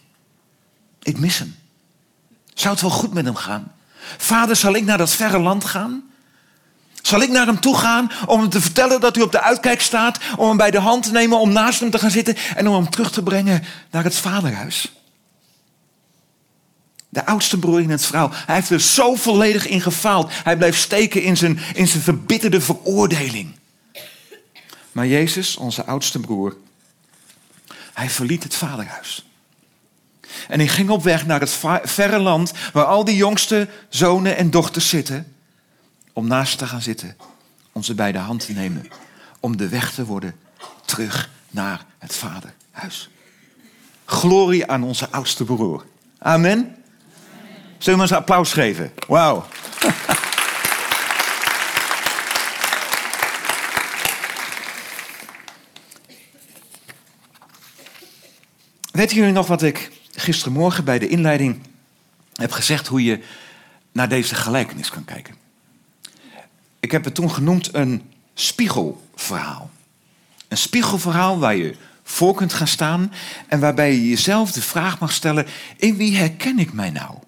Ik 1.03 1.19
mis 1.19 1.39
hem. 1.39 1.57
Zou 2.55 2.73
het 2.73 2.83
wel 2.83 2.91
goed 2.91 3.15
met 3.15 3.25
hem 3.25 3.35
gaan? 3.35 3.73
Vader, 4.19 4.57
zal 4.57 4.75
ik 4.75 4.85
naar 4.85 4.99
dat 4.99 5.11
verre 5.11 5.39
land 5.39 5.65
gaan? 5.65 6.03
Zal 7.03 7.21
ik 7.21 7.31
naar 7.31 7.47
hem 7.47 7.61
toe 7.61 7.77
gaan 7.77 8.11
om 8.27 8.41
hem 8.41 8.49
te 8.49 8.61
vertellen 8.61 9.01
dat 9.01 9.17
u 9.17 9.21
op 9.21 9.33
de 9.33 9.41
uitkijk 9.41 9.81
staat, 9.81 10.19
om 10.37 10.49
hem 10.49 10.57
bij 10.57 10.71
de 10.71 10.79
hand 10.79 11.03
te 11.03 11.13
nemen, 11.13 11.39
om 11.39 11.53
naast 11.53 11.81
hem 11.81 11.91
te 11.91 11.99
gaan 11.99 12.11
zitten 12.11 12.37
en 12.57 12.69
om 12.69 12.75
hem 12.75 12.91
terug 12.91 13.11
te 13.11 13.23
brengen 13.23 13.65
naar 13.91 14.05
het 14.05 14.17
vaderhuis? 14.17 14.93
De 17.15 17.27
oudste 17.27 17.59
broer 17.59 17.81
in 17.81 17.91
het 17.91 18.05
vrouw. 18.05 18.31
Hij 18.33 18.55
heeft 18.55 18.71
er 18.71 18.81
zo 18.81 19.15
volledig 19.15 19.67
in 19.67 19.81
gefaald. 19.81 20.31
Hij 20.33 20.57
blijft 20.57 20.81
steken 20.81 21.23
in 21.23 21.37
zijn, 21.37 21.59
in 21.75 21.89
zijn 21.89 22.03
verbitterde 22.03 22.61
veroordeling. 22.61 23.55
Maar 24.93 25.07
Jezus, 25.07 25.57
onze 25.57 25.85
oudste 25.85 26.21
broer, 26.21 26.57
hij 27.93 28.11
verliet 28.11 28.43
het 28.43 28.55
vaderhuis. 28.55 29.29
En 30.49 30.59
hij 30.59 30.69
ging 30.69 30.91
op 30.91 31.03
weg 31.03 31.27
naar 31.27 31.41
het 31.41 31.59
verre 31.85 32.19
land 32.19 32.53
waar 32.73 32.85
al 32.85 33.05
die 33.05 33.17
jongste 33.17 33.69
zonen 33.89 34.37
en 34.37 34.51
dochters 34.51 34.89
zitten. 34.89 35.35
Om 36.13 36.27
naast 36.27 36.59
te 36.59 36.67
gaan 36.67 36.83
zitten. 36.83 37.17
Om 37.73 37.83
ze 37.83 37.95
bij 37.95 38.13
de 38.13 38.19
hand 38.19 38.47
te 38.47 38.53
nemen. 38.53 38.89
Om 39.41 39.57
de 39.57 39.69
weg 39.69 39.93
te 39.93 40.05
worden 40.05 40.35
terug 40.85 41.31
naar 41.51 41.85
het 41.99 42.15
vaderhuis. 42.15 43.09
Glorie 44.05 44.67
aan 44.67 44.83
onze 44.83 45.11
oudste 45.11 45.45
broer. 45.45 45.85
Amen. 46.19 46.77
Zullen 47.85 47.99
we 47.99 48.05
eens 48.05 48.15
een 48.15 48.21
applaus 48.21 48.53
geven? 48.53 48.93
Wauw. 49.09 49.47
Weten 58.93 59.17
jullie 59.17 59.33
nog 59.33 59.47
wat 59.47 59.63
ik 59.63 59.91
gisterenmorgen 60.15 60.85
bij 60.85 60.99
de 60.99 61.09
inleiding 61.09 61.61
heb 62.33 62.53
gezegd 62.53 62.87
hoe 62.87 63.05
je 63.05 63.21
naar 63.93 64.09
deze 64.09 64.35
gelijkenis 64.35 64.91
kan 64.91 65.05
kijken? 65.05 65.35
Ik 66.81 66.91
heb 66.91 67.05
het 67.05 67.15
toen 67.15 67.31
genoemd 67.31 67.75
een 67.75 68.13
spiegelverhaal. 68.35 69.71
Een 70.49 70.57
spiegelverhaal 70.57 71.39
waar 71.39 71.57
je 71.57 71.77
voor 72.03 72.35
kunt 72.35 72.53
gaan 72.53 72.69
staan 72.69 73.13
en 73.49 73.61
waarbij 73.61 73.93
je 73.93 74.09
jezelf 74.09 74.53
de 74.53 74.63
vraag 74.63 74.99
mag 74.99 75.13
stellen: 75.13 75.47
in 75.77 75.97
wie 75.97 76.17
herken 76.17 76.59
ik 76.59 76.73
mij 76.73 76.91
nou? 76.91 77.19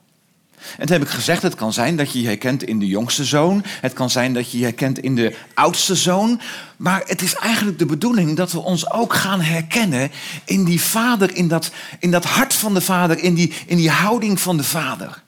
En 0.78 0.86
toen 0.86 0.96
heb 0.96 1.06
ik 1.06 1.14
gezegd, 1.14 1.42
het 1.42 1.54
kan 1.54 1.72
zijn 1.72 1.96
dat 1.96 2.12
je 2.12 2.20
je 2.20 2.26
herkent 2.26 2.62
in 2.62 2.78
de 2.78 2.86
jongste 2.86 3.24
zoon. 3.24 3.64
Het 3.80 3.92
kan 3.92 4.10
zijn 4.10 4.32
dat 4.32 4.50
je 4.50 4.58
je 4.58 4.64
herkent 4.64 4.98
in 4.98 5.14
de 5.14 5.36
oudste 5.54 5.94
zoon. 5.94 6.40
Maar 6.76 7.02
het 7.06 7.22
is 7.22 7.34
eigenlijk 7.34 7.78
de 7.78 7.86
bedoeling 7.86 8.36
dat 8.36 8.52
we 8.52 8.58
ons 8.58 8.90
ook 8.90 9.14
gaan 9.14 9.40
herkennen 9.40 10.10
in 10.44 10.64
die 10.64 10.80
vader, 10.80 11.36
in 11.36 11.48
dat, 11.48 11.70
in 11.98 12.10
dat 12.10 12.24
hart 12.24 12.54
van 12.54 12.74
de 12.74 12.80
vader, 12.80 13.18
in 13.18 13.34
die, 13.34 13.52
in 13.66 13.76
die 13.76 13.90
houding 13.90 14.40
van 14.40 14.56
de 14.56 14.64
vader. 14.64 15.24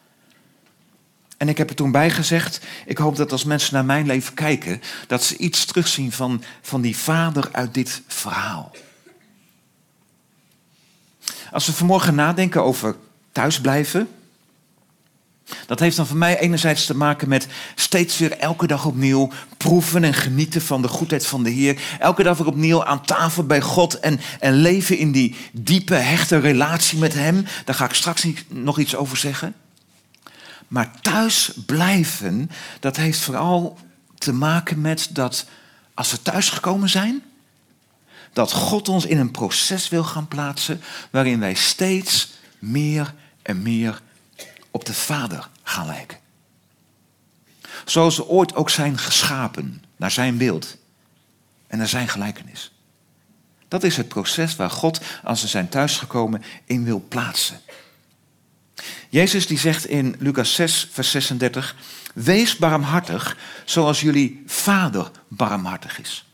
En 1.36 1.48
ik 1.48 1.58
heb 1.58 1.68
er 1.68 1.76
toen 1.76 1.90
bij 1.90 2.10
gezegd, 2.10 2.60
ik 2.86 2.98
hoop 2.98 3.16
dat 3.16 3.32
als 3.32 3.44
mensen 3.44 3.74
naar 3.74 3.84
mijn 3.84 4.06
leven 4.06 4.34
kijken, 4.34 4.82
dat 5.06 5.22
ze 5.22 5.36
iets 5.36 5.64
terugzien 5.64 6.12
van, 6.12 6.42
van 6.62 6.80
die 6.80 6.96
vader 6.96 7.48
uit 7.52 7.74
dit 7.74 8.02
verhaal. 8.06 8.72
Als 11.52 11.66
we 11.66 11.72
vanmorgen 11.72 12.14
nadenken 12.14 12.64
over 12.64 12.96
thuisblijven, 13.32 14.08
dat 15.66 15.80
heeft 15.80 15.96
dan 15.96 16.06
voor 16.06 16.16
mij 16.16 16.38
enerzijds 16.38 16.86
te 16.86 16.96
maken 16.96 17.28
met 17.28 17.46
steeds 17.74 18.18
weer 18.18 18.38
elke 18.38 18.66
dag 18.66 18.84
opnieuw 18.84 19.30
proeven 19.56 20.04
en 20.04 20.14
genieten 20.14 20.62
van 20.62 20.82
de 20.82 20.88
goedheid 20.88 21.26
van 21.26 21.42
de 21.42 21.50
Heer. 21.50 21.80
Elke 21.98 22.22
dag 22.22 22.38
weer 22.38 22.46
opnieuw 22.46 22.84
aan 22.84 23.02
tafel 23.02 23.46
bij 23.46 23.60
God 23.60 24.00
en, 24.00 24.20
en 24.40 24.54
leven 24.54 24.98
in 24.98 25.12
die 25.12 25.36
diepe, 25.52 25.94
hechte 25.94 26.38
relatie 26.38 26.98
met 26.98 27.14
Hem. 27.14 27.44
Daar 27.64 27.74
ga 27.74 27.84
ik 27.84 27.94
straks 27.94 28.26
nog 28.48 28.78
iets 28.78 28.96
over 28.96 29.16
zeggen. 29.16 29.54
Maar 30.68 30.90
thuis 31.00 31.50
blijven, 31.66 32.50
dat 32.80 32.96
heeft 32.96 33.20
vooral 33.20 33.78
te 34.14 34.32
maken 34.32 34.80
met 34.80 35.08
dat 35.10 35.46
als 35.94 36.10
we 36.10 36.22
thuisgekomen 36.22 36.88
zijn, 36.88 37.22
dat 38.32 38.52
God 38.52 38.88
ons 38.88 39.06
in 39.06 39.18
een 39.18 39.30
proces 39.30 39.88
wil 39.88 40.04
gaan 40.04 40.28
plaatsen 40.28 40.80
waarin 41.10 41.40
wij 41.40 41.54
steeds 41.54 42.30
meer 42.58 43.14
en 43.42 43.62
meer 43.62 44.00
op 44.78 44.84
de 44.84 44.94
Vader 44.94 45.48
gaan 45.62 45.86
lijken. 45.86 46.18
Zoals 47.84 48.14
ze 48.14 48.28
ooit 48.28 48.54
ook 48.54 48.70
zijn 48.70 48.98
geschapen 48.98 49.82
naar 49.96 50.10
zijn 50.10 50.36
beeld 50.36 50.76
en 51.66 51.78
naar 51.78 51.88
zijn 51.88 52.08
gelijkenis. 52.08 52.72
Dat 53.68 53.82
is 53.82 53.96
het 53.96 54.08
proces 54.08 54.56
waar 54.56 54.70
God, 54.70 55.00
als 55.24 55.40
ze 55.40 55.48
zijn 55.48 55.68
thuisgekomen, 55.68 56.42
in 56.64 56.84
wil 56.84 57.04
plaatsen. 57.08 57.60
Jezus 59.08 59.46
die 59.46 59.58
zegt 59.58 59.86
in 59.86 60.16
Lucas 60.18 60.54
6, 60.54 60.88
vers 60.90 61.10
36, 61.10 61.76
wees 62.14 62.56
barmhartig 62.56 63.36
zoals 63.64 64.00
jullie 64.00 64.42
vader 64.46 65.10
barmhartig 65.28 66.00
is. 66.00 66.27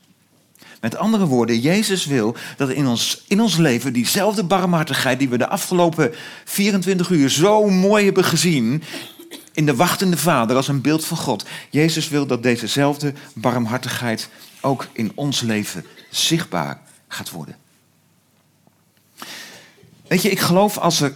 Met 0.85 0.97
andere 0.97 1.27
woorden, 1.27 1.61
Jezus 1.61 2.07
wil 2.07 2.37
dat 2.57 2.71
in 2.71 2.87
ons, 2.87 3.23
in 3.29 3.41
ons 3.41 3.57
leven 3.57 3.93
diezelfde 3.93 4.45
barmhartigheid 4.45 5.19
die 5.19 5.29
we 5.29 5.39
de 5.39 5.49
afgelopen 5.49 6.15
24 6.45 7.11
uur 7.11 7.31
zo 7.31 7.69
mooi 7.69 8.05
hebben 8.05 8.25
gezien 8.25 8.83
in 9.53 9.67
de 9.67 9.75
wachtende 9.75 10.17
Vader 10.17 10.57
als 10.57 10.69
een 10.69 10.81
beeld 10.81 11.05
van 11.05 11.17
God. 11.17 11.45
Jezus 11.71 12.09
wil 12.09 12.27
dat 12.27 12.43
dezezelfde 12.43 13.13
barmhartigheid 13.35 14.29
ook 14.61 14.87
in 14.93 15.13
ons 15.15 15.41
leven 15.41 15.85
zichtbaar 16.11 16.81
gaat 17.09 17.31
worden. 17.31 17.57
Weet 20.07 20.23
je, 20.23 20.31
ik 20.31 20.41
geloof 20.41 20.79
als 20.79 21.01
er, 21.01 21.13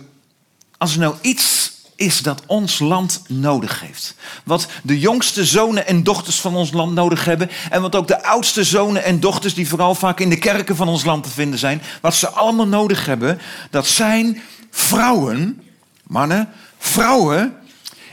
als 0.78 0.92
er 0.92 1.00
nou 1.00 1.14
iets 1.20 1.57
is 1.98 2.18
dat 2.18 2.42
ons 2.46 2.78
land 2.78 3.22
nodig 3.28 3.80
heeft. 3.80 4.14
Wat 4.44 4.68
de 4.82 4.98
jongste 4.98 5.44
zonen 5.44 5.86
en 5.86 6.02
dochters 6.02 6.40
van 6.40 6.56
ons 6.56 6.72
land 6.72 6.94
nodig 6.94 7.24
hebben. 7.24 7.50
En 7.70 7.82
wat 7.82 7.94
ook 7.94 8.06
de 8.06 8.24
oudste 8.24 8.64
zonen 8.64 9.04
en 9.04 9.20
dochters, 9.20 9.54
die 9.54 9.68
vooral 9.68 9.94
vaak 9.94 10.20
in 10.20 10.28
de 10.28 10.38
kerken 10.38 10.76
van 10.76 10.88
ons 10.88 11.04
land 11.04 11.24
te 11.24 11.30
vinden 11.30 11.58
zijn. 11.58 11.82
Wat 12.00 12.14
ze 12.14 12.28
allemaal 12.28 12.66
nodig 12.66 13.06
hebben, 13.06 13.40
dat 13.70 13.86
zijn 13.86 14.42
vrouwen, 14.70 15.62
mannen, 16.02 16.48
vrouwen. 16.78 17.56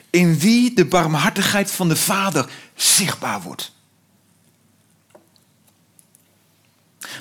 In 0.10 0.40
wie 0.40 0.74
de 0.74 0.86
barmhartigheid 0.86 1.72
van 1.72 1.88
de 1.88 1.96
Vader 1.96 2.50
zichtbaar 2.76 3.42
wordt. 3.42 3.72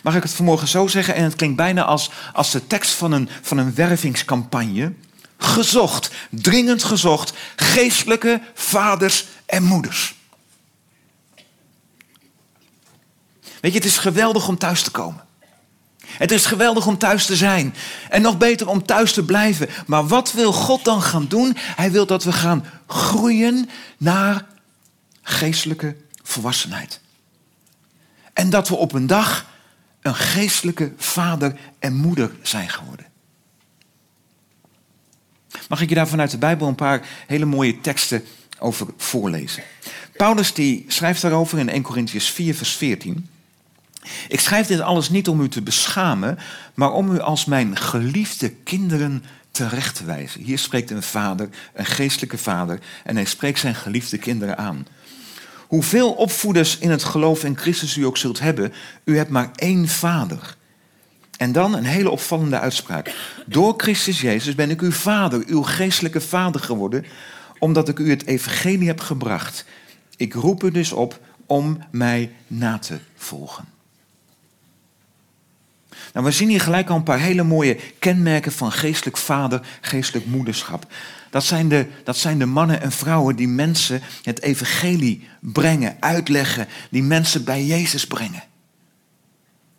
Mag 0.02 0.16
ik 0.16 0.22
het 0.22 0.32
vanmorgen 0.32 0.68
zo 0.68 0.86
zeggen? 0.86 1.14
En 1.14 1.24
het 1.24 1.36
klinkt 1.36 1.56
bijna 1.56 1.84
als, 1.84 2.10
als 2.32 2.50
de 2.50 2.66
tekst 2.66 2.92
van 2.92 3.12
een, 3.12 3.28
van 3.42 3.58
een 3.58 3.74
wervingscampagne 3.74 4.92
gezocht, 5.44 6.10
dringend 6.30 6.84
gezocht, 6.84 7.32
geestelijke 7.56 8.40
vaders 8.54 9.24
en 9.46 9.62
moeders. 9.62 10.14
Weet 13.60 13.72
je, 13.72 13.78
het 13.78 13.88
is 13.88 13.98
geweldig 13.98 14.48
om 14.48 14.58
thuis 14.58 14.82
te 14.82 14.90
komen. 14.90 15.24
Het 16.06 16.30
is 16.30 16.46
geweldig 16.46 16.86
om 16.86 16.98
thuis 16.98 17.26
te 17.26 17.36
zijn. 17.36 17.74
En 18.08 18.22
nog 18.22 18.38
beter 18.38 18.68
om 18.68 18.86
thuis 18.86 19.12
te 19.12 19.24
blijven. 19.24 19.68
Maar 19.86 20.06
wat 20.06 20.32
wil 20.32 20.52
God 20.52 20.84
dan 20.84 21.02
gaan 21.02 21.26
doen? 21.28 21.56
Hij 21.56 21.90
wil 21.90 22.06
dat 22.06 22.24
we 22.24 22.32
gaan 22.32 22.64
groeien 22.86 23.70
naar 23.98 24.46
geestelijke 25.22 25.96
volwassenheid. 26.22 27.00
En 28.32 28.50
dat 28.50 28.68
we 28.68 28.74
op 28.74 28.92
een 28.92 29.06
dag 29.06 29.46
een 30.00 30.14
geestelijke 30.14 30.92
vader 30.96 31.56
en 31.78 31.94
moeder 31.94 32.30
zijn 32.42 32.68
geworden. 32.68 33.06
Mag 35.68 35.80
ik 35.80 35.88
je 35.88 35.94
daar 35.94 36.08
vanuit 36.08 36.30
de 36.30 36.38
Bijbel 36.38 36.68
een 36.68 36.74
paar 36.74 37.08
hele 37.26 37.44
mooie 37.44 37.80
teksten 37.80 38.24
over 38.58 38.86
voorlezen? 38.96 39.62
Paulus 40.16 40.54
die 40.54 40.84
schrijft 40.88 41.22
daarover 41.22 41.58
in 41.58 41.68
1 41.68 41.82
Corinthians 41.82 42.30
4, 42.30 42.54
vers 42.54 42.70
14. 42.70 43.28
Ik 44.28 44.40
schrijf 44.40 44.66
dit 44.66 44.80
alles 44.80 45.10
niet 45.10 45.28
om 45.28 45.40
u 45.40 45.48
te 45.48 45.62
beschamen, 45.62 46.38
maar 46.74 46.92
om 46.92 47.14
u 47.14 47.20
als 47.20 47.44
mijn 47.44 47.76
geliefde 47.76 48.48
kinderen 48.48 49.24
terecht 49.50 49.94
te 49.94 50.04
wijzen. 50.04 50.40
Hier 50.40 50.58
spreekt 50.58 50.90
een 50.90 51.02
vader, 51.02 51.48
een 51.74 51.86
geestelijke 51.86 52.38
vader, 52.38 52.78
en 53.04 53.16
hij 53.16 53.24
spreekt 53.24 53.58
zijn 53.58 53.74
geliefde 53.74 54.18
kinderen 54.18 54.58
aan. 54.58 54.86
Hoeveel 55.66 56.12
opvoeders 56.12 56.78
in 56.78 56.90
het 56.90 57.04
geloof 57.04 57.44
in 57.44 57.56
Christus 57.56 57.96
u 57.96 58.04
ook 58.04 58.16
zult 58.16 58.40
hebben, 58.40 58.72
u 59.04 59.16
hebt 59.16 59.30
maar 59.30 59.50
één 59.54 59.88
vader. 59.88 60.56
En 61.36 61.52
dan 61.52 61.74
een 61.74 61.84
hele 61.84 62.10
opvallende 62.10 62.58
uitspraak. 62.58 63.14
Door 63.46 63.74
Christus 63.76 64.20
Jezus 64.20 64.54
ben 64.54 64.70
ik 64.70 64.80
uw 64.80 64.92
vader, 64.92 65.42
uw 65.46 65.62
geestelijke 65.62 66.20
vader 66.20 66.60
geworden, 66.60 67.04
omdat 67.58 67.88
ik 67.88 67.98
u 67.98 68.10
het 68.10 68.26
evangelie 68.26 68.86
heb 68.86 69.00
gebracht. 69.00 69.64
Ik 70.16 70.34
roep 70.34 70.62
u 70.62 70.70
dus 70.70 70.92
op 70.92 71.20
om 71.46 71.78
mij 71.90 72.32
na 72.46 72.78
te 72.78 72.98
volgen. 73.16 73.64
Nou, 76.12 76.26
we 76.26 76.32
zien 76.32 76.48
hier 76.48 76.60
gelijk 76.60 76.88
al 76.88 76.96
een 76.96 77.02
paar 77.02 77.18
hele 77.18 77.42
mooie 77.42 77.78
kenmerken 77.98 78.52
van 78.52 78.72
geestelijk 78.72 79.16
vader, 79.16 79.60
geestelijk 79.80 80.26
moederschap. 80.26 80.86
Dat 81.30 81.44
zijn, 81.44 81.68
de, 81.68 81.86
dat 82.04 82.16
zijn 82.16 82.38
de 82.38 82.46
mannen 82.46 82.80
en 82.80 82.92
vrouwen 82.92 83.36
die 83.36 83.48
mensen 83.48 84.02
het 84.22 84.42
evangelie 84.42 85.28
brengen, 85.40 85.96
uitleggen, 86.00 86.68
die 86.90 87.02
mensen 87.02 87.44
bij 87.44 87.64
Jezus 87.64 88.06
brengen. 88.06 88.42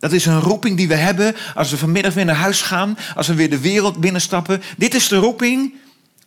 Dat 0.06 0.14
is 0.14 0.26
een 0.26 0.40
roeping 0.40 0.78
die 0.78 0.88
we 0.88 0.96
hebben 0.96 1.36
als 1.56 1.72
we 1.72 1.78
vanmiddag 1.78 2.14
weer 2.14 2.26
naar 2.26 2.36
huis 2.36 2.62
gaan, 2.62 2.98
als 3.16 3.28
we 3.28 3.34
weer 3.34 3.50
de 3.50 3.60
wereld 3.60 3.98
binnenstappen. 4.00 4.62
Dit 4.78 4.94
is 4.94 5.08
de 5.08 5.16
roeping 5.16 5.74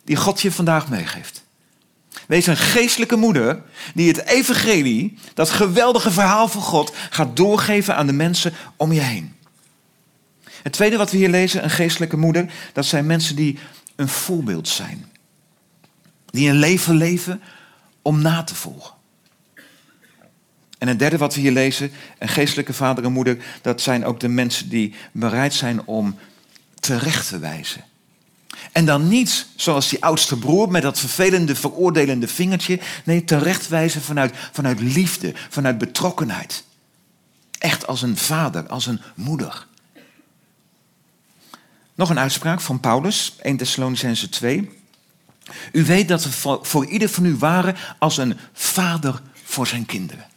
die 0.03 0.15
God 0.15 0.41
je 0.41 0.51
vandaag 0.51 0.89
meegeeft. 0.89 1.43
Wees 2.27 2.47
een 2.47 2.57
geestelijke 2.57 3.15
moeder 3.15 3.61
die 3.93 4.07
het 4.07 4.25
evangelie, 4.25 5.17
dat 5.33 5.49
geweldige 5.49 6.11
verhaal 6.11 6.47
van 6.47 6.61
God, 6.61 6.93
gaat 7.09 7.35
doorgeven 7.35 7.95
aan 7.95 8.07
de 8.07 8.13
mensen 8.13 8.53
om 8.75 8.91
je 8.91 9.01
heen. 9.01 9.35
Het 10.43 10.73
tweede 10.73 10.97
wat 10.97 11.11
we 11.11 11.17
hier 11.17 11.29
lezen, 11.29 11.63
een 11.63 11.69
geestelijke 11.69 12.17
moeder, 12.17 12.51
dat 12.73 12.85
zijn 12.85 13.05
mensen 13.05 13.35
die 13.35 13.57
een 13.95 14.09
voorbeeld 14.09 14.67
zijn. 14.67 15.11
Die 16.25 16.49
een 16.49 16.59
leven 16.59 16.95
leven 16.95 17.41
om 18.01 18.21
na 18.21 18.43
te 18.43 18.55
volgen. 18.55 18.98
En 20.79 20.87
het 20.87 20.99
derde 20.99 21.17
wat 21.17 21.35
we 21.35 21.41
hier 21.41 21.51
lezen, 21.51 21.91
een 22.17 22.27
geestelijke 22.27 22.73
vader 22.73 23.03
en 23.03 23.11
moeder, 23.11 23.37
dat 23.61 23.81
zijn 23.81 24.05
ook 24.05 24.19
de 24.19 24.27
mensen 24.27 24.69
die 24.69 24.93
bereid 25.11 25.53
zijn 25.53 25.85
om 25.85 26.17
terecht 26.79 27.27
te 27.27 27.39
wijzen. 27.39 27.83
En 28.71 28.85
dan 28.85 29.07
niet 29.07 29.47
zoals 29.55 29.89
die 29.89 30.03
oudste 30.03 30.37
broer 30.37 30.71
met 30.71 30.81
dat 30.81 30.99
vervelende, 30.99 31.55
veroordelende 31.55 32.27
vingertje. 32.27 32.79
Nee, 33.03 33.23
terechtwijzen 33.23 34.01
vanuit, 34.01 34.35
vanuit 34.51 34.79
liefde, 34.79 35.33
vanuit 35.49 35.77
betrokkenheid. 35.77 36.63
Echt 37.57 37.87
als 37.87 38.01
een 38.01 38.17
vader, 38.17 38.67
als 38.67 38.85
een 38.85 39.01
moeder. 39.15 39.67
Nog 41.95 42.09
een 42.09 42.19
uitspraak 42.19 42.61
van 42.61 42.79
Paulus, 42.79 43.35
1 43.41 43.57
Thessalonicense 43.57 44.29
2. 44.29 44.69
U 45.71 45.85
weet 45.85 46.07
dat 46.07 46.23
we 46.23 46.59
voor 46.61 46.85
ieder 46.85 47.09
van 47.09 47.25
u 47.25 47.35
waren 47.35 47.75
als 47.97 48.17
een 48.17 48.37
vader 48.53 49.21
voor 49.43 49.67
zijn 49.67 49.85
kinderen. 49.85 50.28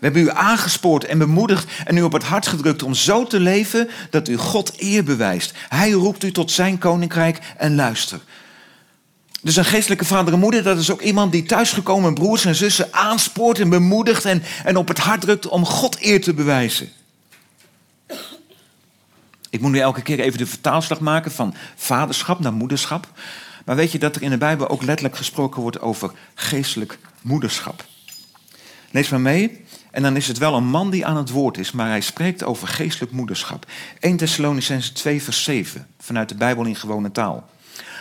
We 0.00 0.04
hebben 0.06 0.22
u 0.22 0.30
aangespoord 0.30 1.04
en 1.04 1.18
bemoedigd 1.18 1.70
en 1.84 1.96
u 1.96 2.02
op 2.02 2.12
het 2.12 2.22
hart 2.22 2.46
gedrukt 2.46 2.82
om 2.82 2.94
zo 2.94 3.24
te 3.24 3.40
leven 3.40 3.88
dat 4.10 4.28
u 4.28 4.36
God 4.36 4.72
eer 4.76 5.04
bewijst. 5.04 5.52
Hij 5.68 5.90
roept 5.90 6.24
u 6.24 6.32
tot 6.32 6.50
zijn 6.50 6.78
koninkrijk 6.78 7.38
en 7.56 7.74
luister. 7.74 8.20
Dus 9.42 9.56
een 9.56 9.64
geestelijke 9.64 10.04
vader 10.04 10.32
en 10.32 10.38
moeder, 10.38 10.62
dat 10.62 10.78
is 10.78 10.90
ook 10.90 11.02
iemand 11.02 11.32
die 11.32 11.42
thuisgekomen 11.42 12.14
broers 12.14 12.44
en 12.44 12.54
zussen 12.54 12.88
aanspoort 12.90 13.58
en 13.58 13.68
bemoedigt 13.68 14.24
en, 14.24 14.42
en 14.64 14.76
op 14.76 14.88
het 14.88 14.98
hart 14.98 15.20
drukt 15.20 15.48
om 15.48 15.64
God 15.64 15.96
eer 16.00 16.22
te 16.22 16.34
bewijzen. 16.34 16.88
Ik 19.50 19.60
moet 19.60 19.70
nu 19.70 19.78
elke 19.78 20.02
keer 20.02 20.20
even 20.20 20.38
de 20.38 20.46
vertaalslag 20.46 21.00
maken 21.00 21.32
van 21.32 21.54
vaderschap 21.76 22.38
naar 22.38 22.52
moederschap. 22.52 23.08
Maar 23.64 23.76
weet 23.76 23.92
je 23.92 23.98
dat 23.98 24.16
er 24.16 24.22
in 24.22 24.30
de 24.30 24.38
Bijbel 24.38 24.68
ook 24.68 24.82
letterlijk 24.82 25.16
gesproken 25.16 25.62
wordt 25.62 25.80
over 25.80 26.10
geestelijk 26.34 26.98
moederschap? 27.22 27.84
Lees 28.90 29.08
maar 29.08 29.20
mee. 29.20 29.64
En 29.98 30.04
dan 30.04 30.16
is 30.16 30.28
het 30.28 30.38
wel 30.38 30.54
een 30.54 30.66
man 30.66 30.90
die 30.90 31.06
aan 31.06 31.16
het 31.16 31.30
woord 31.30 31.58
is, 31.58 31.72
maar 31.72 31.88
hij 31.88 32.00
spreekt 32.00 32.44
over 32.44 32.68
geestelijk 32.68 33.12
moederschap. 33.12 33.66
1 34.00 34.16
Thessalonicense 34.16 34.92
2 34.92 35.22
vers 35.22 35.44
7, 35.44 35.86
vanuit 36.00 36.28
de 36.28 36.34
Bijbel 36.34 36.64
in 36.64 36.76
gewone 36.76 37.10
taal. 37.10 37.48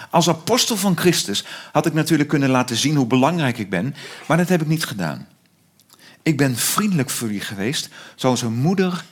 Als 0.09 0.29
apostel 0.29 0.77
van 0.77 0.97
Christus 0.97 1.45
had 1.71 1.85
ik 1.85 1.93
natuurlijk 1.93 2.29
kunnen 2.29 2.49
laten 2.49 2.75
zien 2.75 2.95
hoe 2.95 3.07
belangrijk 3.07 3.57
ik 3.57 3.69
ben, 3.69 3.95
maar 4.27 4.37
dat 4.37 4.49
heb 4.49 4.61
ik 4.61 4.67
niet 4.67 4.85
gedaan. 4.85 5.27
Ik 6.21 6.37
ben 6.37 6.55
vriendelijk 6.55 7.09
voor 7.09 7.31
u 7.31 7.39
geweest, 7.39 7.89
zoals 8.15 8.41
een 8.41 8.57
moeder 8.57 9.03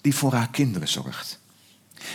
die 0.00 0.14
voor 0.14 0.32
haar 0.32 0.50
kinderen 0.50 0.88
zorgt. 0.88 1.40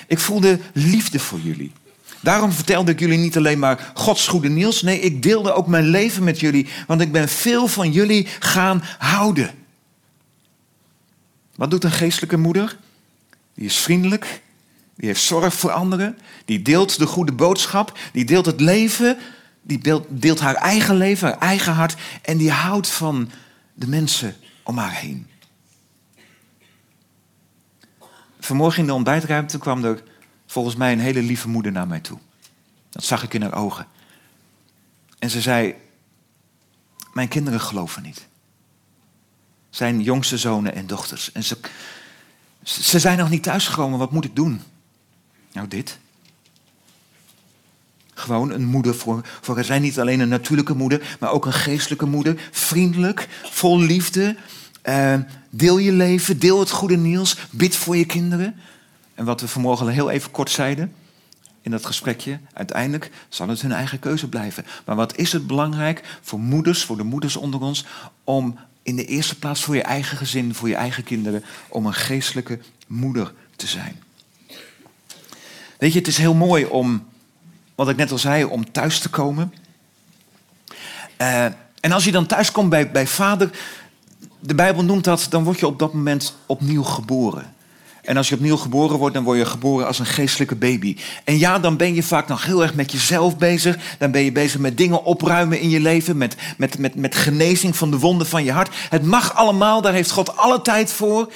Ik 0.07 0.19
voelde 0.19 0.59
liefde 0.73 1.19
voor 1.19 1.39
jullie. 1.39 1.71
Daarom 2.19 2.51
vertelde 2.51 2.91
ik 2.91 2.99
jullie 2.99 3.17
niet 3.17 3.37
alleen 3.37 3.59
maar 3.59 3.91
Gods 3.93 4.27
goede 4.27 4.49
nieuws. 4.49 4.81
Nee, 4.81 4.99
ik 4.99 5.21
deelde 5.21 5.53
ook 5.53 5.67
mijn 5.67 5.87
leven 5.87 6.23
met 6.23 6.39
jullie. 6.39 6.67
Want 6.87 7.01
ik 7.01 7.11
ben 7.11 7.29
veel 7.29 7.67
van 7.67 7.91
jullie 7.91 8.27
gaan 8.39 8.83
houden. 8.97 9.61
Wat 11.55 11.71
doet 11.71 11.83
een 11.83 11.91
geestelijke 11.91 12.37
moeder? 12.37 12.77
Die 13.53 13.65
is 13.65 13.77
vriendelijk. 13.77 14.41
Die 14.95 15.07
heeft 15.07 15.21
zorg 15.21 15.53
voor 15.53 15.71
anderen. 15.71 16.17
Die 16.45 16.61
deelt 16.61 16.97
de 16.97 17.05
goede 17.05 17.31
boodschap. 17.31 17.99
Die 18.11 18.25
deelt 18.25 18.45
het 18.45 18.59
leven. 18.59 19.17
Die 19.61 20.05
deelt, 20.09 20.39
haar 20.39 20.55
eigen 20.55 20.95
leven, 20.95 21.27
haar 21.27 21.37
eigen 21.37 21.73
hart. 21.73 21.95
En 22.21 22.37
die 22.37 22.51
houdt 22.51 22.87
van 22.87 23.31
de 23.73 23.87
mensen 23.87 24.35
om 24.63 24.77
haar 24.77 24.93
heen. 24.93 25.27
Vanmorgen 28.39 28.79
in 28.79 28.85
de 28.85 28.93
ontbijtruimte 28.93 29.57
kwam 29.57 29.83
er 29.83 30.03
volgens 30.45 30.75
mij 30.75 30.91
een 30.91 30.99
hele 30.99 31.21
lieve 31.21 31.49
moeder 31.49 31.71
naar 31.71 31.87
mij 31.87 31.99
toe. 31.99 32.19
Dat 32.89 33.03
zag 33.03 33.23
ik 33.23 33.33
in 33.33 33.41
haar 33.41 33.53
ogen. 33.55 33.87
En 35.19 35.29
ze 35.29 35.41
zei: 35.41 35.75
Mijn 37.13 37.27
kinderen 37.27 37.61
geloven 37.61 38.03
niet. 38.03 38.27
Zijn 39.73 40.01
jongste 40.01 40.37
zonen 40.37 40.75
en 40.75 40.87
dochters. 40.87 41.31
En 41.31 41.43
ze, 41.43 41.57
ze 42.63 42.99
zijn 42.99 43.17
nog 43.17 43.29
niet 43.29 43.43
thuisgekomen, 43.43 43.99
wat 43.99 44.11
moet 44.11 44.25
ik 44.25 44.35
doen? 44.35 44.61
Nou, 45.51 45.67
dit. 45.67 45.97
Gewoon 48.13 48.51
een 48.51 48.65
moeder 48.65 48.95
voor, 48.95 49.21
voor 49.41 49.55
haar 49.55 49.63
zijn 49.63 49.81
niet 49.81 49.99
alleen 49.99 50.19
een 50.19 50.29
natuurlijke 50.29 50.73
moeder, 50.73 51.17
maar 51.19 51.31
ook 51.31 51.45
een 51.45 51.53
geestelijke 51.53 52.05
moeder. 52.05 52.49
Vriendelijk, 52.51 53.27
vol 53.43 53.79
liefde, 53.79 54.35
uh, 54.83 55.15
deel 55.49 55.77
je 55.77 55.91
leven, 55.91 56.39
deel 56.39 56.59
het 56.59 56.71
goede 56.71 56.97
nieuws, 56.97 57.37
bid 57.49 57.75
voor 57.75 57.97
je 57.97 58.05
kinderen. 58.05 58.55
En 59.15 59.25
wat 59.25 59.41
we 59.41 59.47
vanmorgen 59.47 59.87
heel 59.87 60.09
even 60.09 60.31
kort 60.31 60.49
zeiden 60.49 60.93
in 61.61 61.71
dat 61.71 61.85
gesprekje, 61.85 62.39
uiteindelijk 62.53 63.11
zal 63.29 63.47
het 63.47 63.61
hun 63.61 63.71
eigen 63.71 63.99
keuze 63.99 64.29
blijven. 64.29 64.65
Maar 64.85 64.95
wat 64.95 65.17
is 65.17 65.31
het 65.31 65.47
belangrijk 65.47 66.17
voor 66.21 66.39
moeders, 66.39 66.83
voor 66.85 66.97
de 66.97 67.03
moeders 67.03 67.35
onder 67.35 67.61
ons, 67.61 67.85
om 68.23 68.59
in 68.83 68.95
de 68.95 69.05
eerste 69.05 69.39
plaats 69.39 69.63
voor 69.63 69.75
je 69.75 69.81
eigen 69.81 70.17
gezin, 70.17 70.53
voor 70.53 70.69
je 70.69 70.75
eigen 70.75 71.03
kinderen, 71.03 71.43
om 71.67 71.85
een 71.85 71.93
geestelijke 71.93 72.59
moeder 72.87 73.33
te 73.55 73.67
zijn. 73.67 74.03
Weet 75.77 75.93
je, 75.93 75.99
het 75.99 76.07
is 76.07 76.17
heel 76.17 76.33
mooi 76.33 76.65
om, 76.65 77.07
wat 77.75 77.89
ik 77.89 77.95
net 77.95 78.11
al 78.11 78.17
zei, 78.17 78.43
om 78.43 78.71
thuis 78.71 78.99
te 78.99 79.09
komen. 79.09 79.53
Uh, 81.17 81.45
en 81.79 81.91
als 81.91 82.03
je 82.03 82.11
dan 82.11 82.25
thuis 82.25 82.51
komt 82.51 82.69
bij, 82.69 82.91
bij 82.91 83.07
vader, 83.07 83.49
de 84.39 84.55
Bijbel 84.55 84.83
noemt 84.83 85.03
dat, 85.03 85.27
dan 85.29 85.43
word 85.43 85.59
je 85.59 85.67
op 85.67 85.79
dat 85.79 85.93
moment 85.93 86.35
opnieuw 86.45 86.83
geboren. 86.83 87.52
En 88.03 88.17
als 88.17 88.29
je 88.29 88.35
opnieuw 88.35 88.57
geboren 88.57 88.97
wordt, 88.97 89.13
dan 89.13 89.23
word 89.23 89.37
je 89.37 89.45
geboren 89.45 89.87
als 89.87 89.99
een 89.99 90.05
geestelijke 90.05 90.55
baby. 90.55 90.97
En 91.23 91.39
ja, 91.39 91.59
dan 91.59 91.77
ben 91.77 91.95
je 91.95 92.03
vaak 92.03 92.27
nog 92.27 92.45
heel 92.45 92.61
erg 92.61 92.73
met 92.73 92.91
jezelf 92.91 93.37
bezig. 93.37 93.77
Dan 93.99 94.11
ben 94.11 94.21
je 94.21 94.31
bezig 94.31 94.59
met 94.59 94.77
dingen 94.77 95.03
opruimen 95.03 95.59
in 95.59 95.69
je 95.69 95.79
leven, 95.79 96.17
met, 96.17 96.35
met, 96.57 96.77
met, 96.77 96.95
met 96.95 97.15
genezing 97.15 97.75
van 97.75 97.91
de 97.91 97.99
wonden 97.99 98.27
van 98.27 98.43
je 98.43 98.51
hart. 98.51 98.75
Het 98.89 99.03
mag 99.03 99.35
allemaal, 99.35 99.81
daar 99.81 99.93
heeft 99.93 100.11
God 100.11 100.37
alle 100.37 100.61
tijd 100.61 100.91
voor. 100.91 101.31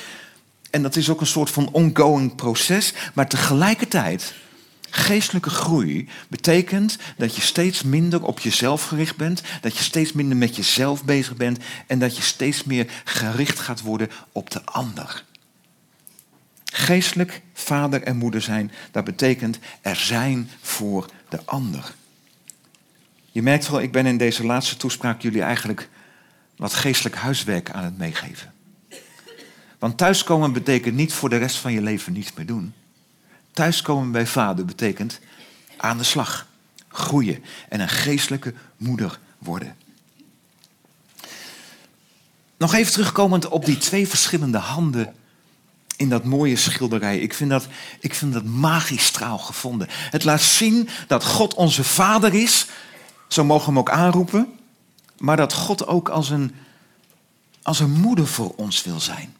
En 0.69 0.81
dat 0.81 0.95
is 0.95 1.09
ook 1.09 1.21
een 1.21 1.27
soort 1.27 1.49
van 1.49 1.69
ongoing 1.71 2.35
proces. 2.35 2.93
Maar 3.13 3.27
tegelijkertijd 3.27 4.33
Geestelijke 4.89 5.49
groei 5.49 6.07
betekent 6.27 6.97
dat 7.17 7.35
je 7.35 7.41
steeds 7.41 7.83
minder 7.83 8.23
op 8.23 8.39
jezelf 8.39 8.87
gericht 8.87 9.15
bent, 9.15 9.41
dat 9.61 9.77
je 9.77 9.83
steeds 9.83 10.11
minder 10.11 10.37
met 10.37 10.55
jezelf 10.55 11.03
bezig 11.03 11.35
bent 11.35 11.59
en 11.87 11.99
dat 11.99 12.15
je 12.15 12.21
steeds 12.21 12.63
meer 12.63 12.87
gericht 13.03 13.59
gaat 13.59 13.81
worden 13.81 14.09
op 14.31 14.51
de 14.51 14.65
ander. 14.65 15.23
Geestelijk 16.73 17.41
vader 17.53 18.03
en 18.03 18.15
moeder 18.15 18.41
zijn, 18.41 18.71
dat 18.91 19.03
betekent 19.03 19.59
er 19.81 19.95
zijn 19.95 20.49
voor 20.61 21.09
de 21.29 21.39
ander. 21.45 21.93
Je 23.31 23.41
merkt 23.41 23.67
wel, 23.69 23.81
ik 23.81 23.91
ben 23.91 24.05
in 24.05 24.17
deze 24.17 24.45
laatste 24.45 24.77
toespraak 24.77 25.21
jullie 25.21 25.41
eigenlijk 25.41 25.89
wat 26.55 26.73
geestelijk 26.73 27.15
huiswerk 27.15 27.69
aan 27.71 27.83
het 27.83 27.97
meegeven. 27.97 28.53
Want 29.79 29.97
thuiskomen 29.97 30.53
betekent 30.53 30.95
niet 30.95 31.13
voor 31.13 31.29
de 31.29 31.37
rest 31.37 31.55
van 31.55 31.73
je 31.73 31.81
leven 31.81 32.13
niets 32.13 32.33
meer 32.33 32.45
doen. 32.45 32.73
Thuiskomen 33.51 34.11
bij 34.11 34.27
vader 34.27 34.65
betekent 34.65 35.19
aan 35.77 35.97
de 35.97 36.03
slag, 36.03 36.47
groeien 36.87 37.43
en 37.69 37.79
een 37.79 37.89
geestelijke 37.89 38.53
moeder 38.77 39.19
worden. 39.37 39.75
Nog 42.57 42.73
even 42.73 42.91
terugkomend 42.91 43.47
op 43.47 43.65
die 43.65 43.77
twee 43.77 44.07
verschillende 44.07 44.57
handen 44.57 45.13
in 45.97 46.09
dat 46.09 46.23
mooie 46.23 46.55
schilderij. 46.55 47.19
Ik 47.19 47.33
vind 47.33 47.49
dat, 47.49 47.67
ik 47.99 48.13
vind 48.13 48.33
dat 48.33 48.43
magistraal 48.43 49.37
gevonden. 49.37 49.87
Het 49.91 50.23
laat 50.23 50.41
zien 50.41 50.89
dat 51.07 51.25
God 51.25 51.53
onze 51.53 51.83
vader 51.83 52.33
is, 52.33 52.67
zo 53.27 53.43
mogen 53.43 53.65
we 53.65 53.69
hem 53.69 53.79
ook 53.79 53.89
aanroepen, 53.89 54.47
maar 55.17 55.37
dat 55.37 55.53
God 55.53 55.87
ook 55.87 56.09
als 56.09 56.29
een, 56.29 56.55
als 57.61 57.79
een 57.79 57.91
moeder 57.91 58.27
voor 58.27 58.53
ons 58.55 58.83
wil 58.83 58.99
zijn. 58.99 59.35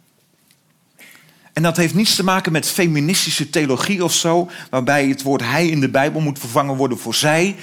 En 1.54 1.63
dat 1.63 1.78
heeft 1.78 1.93
niets 1.93 2.15
te 2.15 2.24
maken 2.24 2.52
met 2.52 2.67
feministische 2.67 3.50
theologie 3.50 4.04
of 4.04 4.13
zo, 4.13 4.50
waarbij 4.70 5.08
het 5.08 5.22
woord 5.22 5.41
hij 5.41 5.67
in 5.67 5.80
de 5.80 5.89
Bijbel 5.89 6.22
moet 6.22 6.39
vervangen 6.39 6.76
worden 6.76 7.00
voor 7.00 7.15
zij. 7.15 7.56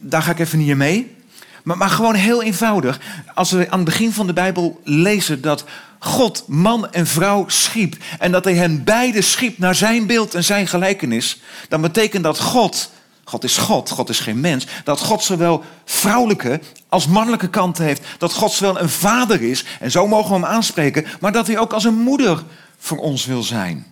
Daar 0.00 0.22
ga 0.22 0.30
ik 0.30 0.38
even 0.38 0.58
niet 0.58 0.76
mee. 0.76 1.16
Maar, 1.64 1.76
maar 1.76 1.90
gewoon 1.90 2.14
heel 2.14 2.42
eenvoudig. 2.42 3.00
Als 3.34 3.50
we 3.50 3.70
aan 3.70 3.78
het 3.78 3.88
begin 3.88 4.12
van 4.12 4.26
de 4.26 4.32
Bijbel 4.32 4.80
lezen 4.84 5.40
dat 5.40 5.64
God 5.98 6.44
man 6.46 6.92
en 6.92 7.06
vrouw 7.06 7.44
schiep 7.48 7.96
en 8.18 8.32
dat 8.32 8.44
hij 8.44 8.54
hen 8.54 8.84
beide 8.84 9.22
schiep 9.22 9.58
naar 9.58 9.74
zijn 9.74 10.06
beeld 10.06 10.34
en 10.34 10.44
zijn 10.44 10.66
gelijkenis, 10.66 11.40
dan 11.68 11.80
betekent 11.80 12.24
dat 12.24 12.40
God, 12.40 12.90
God 13.24 13.44
is 13.44 13.56
God, 13.56 13.90
God 13.90 14.08
is 14.08 14.20
geen 14.20 14.40
mens, 14.40 14.66
dat 14.84 15.00
God 15.00 15.22
zowel 15.22 15.64
vrouwelijke 15.84 16.60
als 16.88 17.06
mannelijke 17.06 17.50
kanten 17.50 17.84
heeft. 17.84 18.02
Dat 18.18 18.32
God 18.32 18.52
zowel 18.52 18.80
een 18.80 18.88
vader 18.88 19.42
is, 19.42 19.64
en 19.80 19.90
zo 19.90 20.06
mogen 20.06 20.28
we 20.28 20.34
hem 20.34 20.44
aanspreken, 20.44 21.06
maar 21.20 21.32
dat 21.32 21.46
hij 21.46 21.58
ook 21.58 21.72
als 21.72 21.84
een 21.84 22.00
moeder 22.00 22.42
voor 22.78 22.98
ons 22.98 23.26
wil 23.26 23.42
zijn. 23.42 23.86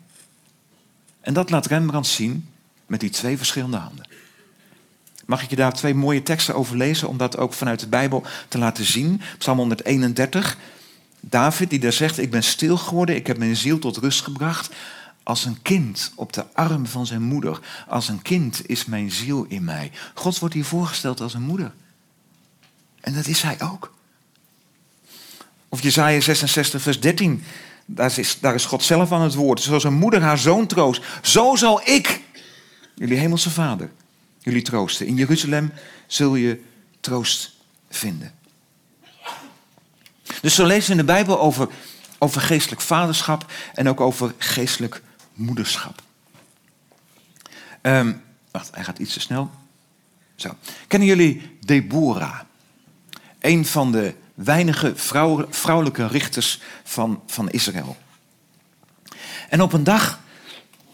En 1.20 1.34
dat 1.34 1.50
laat 1.50 1.66
Rembrandt 1.66 2.08
zien 2.08 2.48
met 2.86 3.00
die 3.00 3.10
twee 3.10 3.36
verschillende 3.36 3.76
handen. 3.76 4.08
Mag 5.26 5.42
ik 5.42 5.50
je 5.50 5.56
daar 5.56 5.72
twee 5.72 5.94
mooie 5.94 6.22
teksten 6.22 6.54
over 6.54 6.76
lezen 6.76 7.08
om 7.08 7.16
dat 7.16 7.36
ook 7.36 7.52
vanuit 7.52 7.80
de 7.80 7.88
Bijbel 7.88 8.22
te 8.48 8.58
laten 8.58 8.84
zien? 8.84 9.20
Psalm 9.38 9.58
131. 9.58 10.56
David 11.28 11.70
die 11.70 11.78
daar 11.78 11.92
zegt, 11.92 12.18
ik 12.18 12.30
ben 12.30 12.42
stil 12.42 12.76
geworden, 12.76 13.16
ik 13.16 13.26
heb 13.26 13.38
mijn 13.38 13.56
ziel 13.56 13.78
tot 13.78 13.96
rust 13.96 14.22
gebracht. 14.22 14.74
Als 15.22 15.44
een 15.44 15.62
kind 15.62 16.12
op 16.14 16.32
de 16.32 16.44
arm 16.52 16.86
van 16.86 17.06
zijn 17.06 17.22
moeder. 17.22 17.60
Als 17.88 18.08
een 18.08 18.22
kind 18.22 18.68
is 18.68 18.84
mijn 18.84 19.10
ziel 19.10 19.44
in 19.48 19.64
mij. 19.64 19.92
God 20.14 20.38
wordt 20.38 20.54
hier 20.54 20.64
voorgesteld 20.64 21.20
als 21.20 21.34
een 21.34 21.42
moeder. 21.42 21.72
En 23.00 23.14
dat 23.14 23.26
is 23.26 23.42
hij 23.42 23.60
ook. 23.60 23.94
Of 25.68 25.82
Jezaja 25.82 26.20
66 26.20 26.82
vers 26.82 27.00
13. 27.00 27.42
Daar 27.86 28.18
is, 28.18 28.38
daar 28.40 28.54
is 28.54 28.64
God 28.64 28.82
zelf 28.82 29.12
aan 29.12 29.22
het 29.22 29.34
woord. 29.34 29.60
Zoals 29.60 29.84
een 29.84 29.94
moeder 29.94 30.22
haar 30.22 30.38
zoon 30.38 30.66
troost. 30.66 31.02
Zo 31.22 31.56
zal 31.56 31.80
ik, 31.88 32.20
jullie 32.94 33.18
hemelse 33.18 33.50
vader, 33.50 33.90
jullie 34.38 34.62
troosten. 34.62 35.06
In 35.06 35.16
Jeruzalem 35.16 35.72
zul 36.06 36.34
je 36.34 36.60
troost 37.00 37.56
vinden. 37.90 38.35
Dus 40.40 40.54
zo 40.54 40.66
lezen 40.66 40.86
we 40.86 41.00
in 41.00 41.06
de 41.06 41.12
Bijbel 41.12 41.40
over, 41.40 41.68
over 42.18 42.40
geestelijk 42.40 42.80
vaderschap 42.80 43.52
en 43.74 43.88
ook 43.88 44.00
over 44.00 44.34
geestelijk 44.38 45.02
moederschap. 45.32 46.02
Um, 47.82 48.22
wacht, 48.50 48.74
hij 48.74 48.84
gaat 48.84 48.98
iets 48.98 49.12
te 49.12 49.20
snel. 49.20 49.50
Zo. 50.36 50.56
Kennen 50.86 51.08
jullie 51.08 51.58
Deborah? 51.60 52.40
Een 53.40 53.66
van 53.66 53.92
de 53.92 54.14
weinige 54.34 54.92
vrouw, 54.96 55.46
vrouwelijke 55.50 56.06
richters 56.06 56.60
van, 56.84 57.22
van 57.26 57.50
Israël. 57.50 57.96
En 59.48 59.62
op 59.62 59.72
een 59.72 59.84
dag 59.84 60.20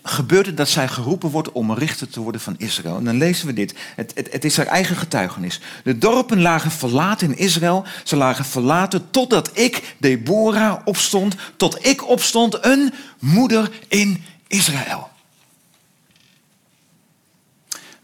gebeurt 0.03 0.47
het 0.47 0.57
dat 0.57 0.69
zij 0.69 0.89
geroepen 0.89 1.31
wordt 1.31 1.53
om 1.53 1.73
richter 1.73 2.09
te 2.09 2.21
worden 2.21 2.41
van 2.41 2.55
Israël. 2.59 2.97
En 2.97 3.05
dan 3.05 3.17
lezen 3.17 3.47
we 3.47 3.53
dit. 3.53 3.75
Het, 3.97 4.13
het, 4.15 4.33
het, 4.33 4.45
is 4.45 4.57
haar 4.57 4.67
eigen 4.67 4.97
getuigenis. 4.97 5.61
De 5.85 5.99
dorpen 5.99 6.41
lagen 6.41 6.71
verlaten 6.71 7.29
in 7.29 7.39
Israël. 7.39 7.85
Ze 8.05 8.17
lagen 8.17 8.45
verlaten 8.45 9.11
totdat 9.11 9.59
ik, 9.59 9.95
Deborah, 9.99 10.81
opstond. 10.85 11.37
Tot 11.57 11.87
ik 11.87 12.09
opstond, 12.09 12.65
een 12.65 12.93
moeder 13.19 13.71
in 13.89 14.25
Israël. 14.47 15.11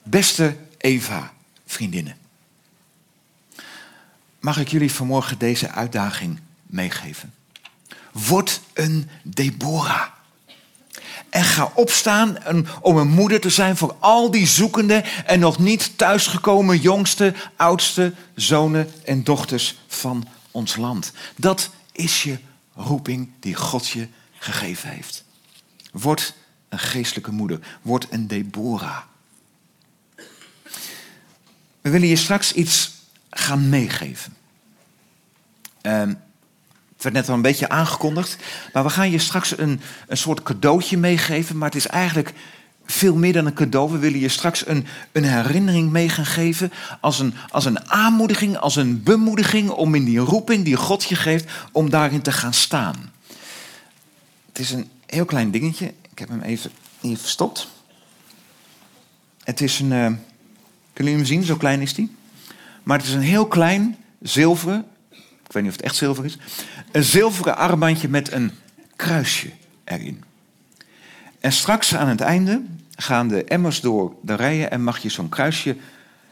Beste 0.03 0.57
Eva, 0.79 1.33
vriendinnen. 1.67 2.17
Mag 4.41 4.59
ik 4.59 4.69
jullie 4.69 4.93
vanmorgen 4.93 5.39
deze 5.39 5.71
uitdaging 5.71 6.41
meegeven? 6.67 7.35
Word 8.13 8.61
een 8.73 9.09
Deborah. 9.23 10.18
En 11.31 11.45
ga 11.45 11.73
opstaan 11.75 12.37
om 12.81 12.97
een 12.97 13.09
moeder 13.09 13.41
te 13.41 13.51
zijn 13.51 13.77
voor 13.77 13.97
al 13.99 14.31
die 14.31 14.47
zoekende 14.47 15.05
en 15.27 15.41
nog 15.41 15.59
niet 15.59 15.99
thuisgekomen 15.99 16.79
jongste, 16.79 17.35
oudste 17.57 18.13
zonen 18.35 18.91
en 19.05 19.25
dochters 19.25 19.79
van 19.87 20.29
ons 20.51 20.77
land. 20.77 21.13
Dat 21.37 21.71
is 21.93 22.23
je 22.23 22.39
roeping 22.75 23.31
die 23.41 23.55
God 23.55 23.89
je 23.89 24.09
gegeven 24.39 24.89
heeft. 24.89 25.25
Word 25.93 26.35
een 26.69 26.79
geestelijke 26.79 27.33
moeder. 27.33 27.61
Word 27.83 28.07
een 28.11 28.27
Deborah. 28.27 28.99
We 31.81 31.91
willen 31.91 32.09
je 32.09 32.17
straks 32.17 32.53
iets 32.53 32.93
gaan 33.31 33.69
meegeven. 33.69 34.37
Um, 35.83 36.21
het 36.99 37.07
werd 37.07 37.17
net 37.17 37.29
al 37.29 37.35
een 37.35 37.43
beetje 37.43 37.69
aangekondigd. 37.69 38.37
Maar 38.73 38.83
we 38.83 38.91
gaan 38.91 39.11
je 39.11 39.19
straks 39.19 39.59
een, 39.59 39.81
een 40.09 40.17
soort 40.17 40.43
cadeautje 40.43 40.99
meegeven. 40.99 41.59
Maar 41.59 41.69
het 41.69 41.79
is 41.79 41.87
eigenlijk 41.87 42.33
veel 42.85 43.17
meer 43.17 43.33
dan 43.33 43.47
een 43.47 43.55
cadeau. 43.55 43.93
We 43.93 43.99
willen 43.99 44.19
je 44.19 44.29
straks 44.29 44.67
een, 44.67 44.87
een 45.13 45.25
herinnering 45.25 45.91
mee 45.91 46.09
gaan 46.09 46.27
geven. 46.27 46.73
Als 47.01 47.19
een, 47.19 47.35
als 47.51 47.65
een 47.65 47.91
aanmoediging, 47.91 48.57
als 48.57 48.77
een 48.77 49.03
bemoediging 49.03 49.71
om 49.71 49.95
in 49.95 50.05
die 50.05 50.19
roeping 50.19 50.65
die 50.65 50.77
God 50.77 51.05
je 51.05 51.17
geeft, 51.17 51.51
om 51.73 51.91
daarin 51.91 52.23
te 52.23 52.33
gaan 52.33 52.55
staan. 52.55 53.13
Het 54.49 54.59
is 54.59 54.71
een 54.71 54.91
heel 55.07 55.25
klein 55.25 55.51
dingetje. 55.51 55.87
Ik 56.11 56.19
heb 56.19 56.29
hem 56.29 56.41
even 56.41 56.71
hier 57.01 57.19
verstopt. 57.19 57.69
Het 59.45 59.61
is 59.61 59.79
een. 59.79 59.93
Uh, 59.93 60.05
kunnen 60.05 60.19
jullie 60.95 61.15
hem 61.15 61.25
zien? 61.25 61.43
Zo 61.43 61.57
klein 61.57 61.81
is 61.81 61.95
die. 61.95 62.17
Maar 62.83 62.99
het 62.99 63.07
is 63.07 63.15
een 63.15 63.21
heel 63.21 63.47
klein 63.47 63.97
zilveren 64.21 64.87
ik 65.49 65.55
weet 65.55 65.63
niet 65.63 65.73
of 65.73 65.77
het 65.77 65.87
echt 65.87 65.97
zilver 65.97 66.25
is, 66.25 66.39
een 66.93 67.05
zilveren 67.05 67.57
armbandje 67.57 68.09
met 68.09 68.33
een 68.33 68.53
kruisje 68.97 69.51
erin. 69.85 70.25
En 71.41 71.53
straks 71.53 71.95
aan 71.95 72.09
het 72.09 72.21
einde 72.21 72.63
gaan 72.97 73.29
de 73.29 73.45
emmers 73.45 73.81
door 73.81 74.15
de 74.23 74.35
rijen 74.35 74.71
en 74.71 74.83
mag 74.83 74.99
je 74.99 75.09
zo'n 75.09 75.29
kruisje 75.29 75.77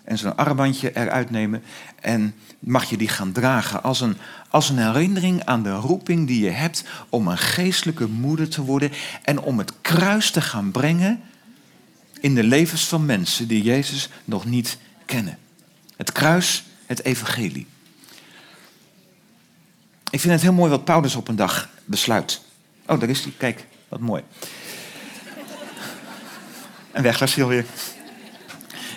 en 0.05 0.19
zo'n 0.19 0.37
armbandje 0.37 0.97
eruit 0.97 1.31
nemen 1.31 1.63
en 2.01 2.35
mag 2.59 2.85
je 2.85 2.97
die 2.97 3.09
gaan 3.09 3.33
dragen 3.33 3.83
als 3.83 4.01
een, 4.01 4.17
als 4.51 4.69
een 4.69 4.79
herinnering 4.79 5.45
aan 5.45 5.63
de 5.63 5.75
roeping 5.75 6.27
die 6.27 6.45
je 6.45 6.51
hebt 6.51 6.85
om 7.09 7.29
een 7.29 7.39
geestelijke 7.39 8.07
moeder 8.07 8.49
te 8.49 8.63
worden 8.63 8.91
en 9.23 9.41
om 9.41 9.59
het 9.59 9.73
kruis 9.81 10.31
te 10.31 10.41
gaan 10.41 10.71
brengen 10.71 11.21
in 12.21 12.35
de 12.35 12.45
levens 12.45 12.85
van 12.85 13.07
mensen 13.07 13.49
die 13.49 13.63
Jezus 13.63 14.09
nog 14.25 14.45
niet 14.45 14.79
kennen. 15.05 15.39
Het 15.97 16.13
kruis, 16.13 16.65
het 16.87 17.05
evangelie. 17.05 17.67
Ik 20.11 20.21
vind 20.21 20.33
het 20.33 20.42
heel 20.42 20.53
mooi 20.53 20.71
wat 20.71 20.85
Paulus 20.85 21.14
op 21.14 21.29
een 21.29 21.37
dag 21.37 21.69
besluit. 21.85 22.40
Oh, 22.87 23.01
daar 23.01 23.09
is 23.09 23.23
hij. 23.23 23.33
Kijk, 23.37 23.66
wat 23.88 24.01
mooi. 24.01 24.23
En 26.90 27.03
weg 27.03 27.19
was 27.19 27.35
hij 27.35 27.47
weer. 27.47 27.64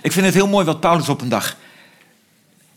Ik 0.02 0.12
vind 0.12 0.26
het 0.26 0.34
heel 0.34 0.48
mooi 0.48 0.66
wat 0.66 0.80
Paulus 0.80 1.10
op 1.10 1.22
een 1.22 1.30
dag 1.30 1.58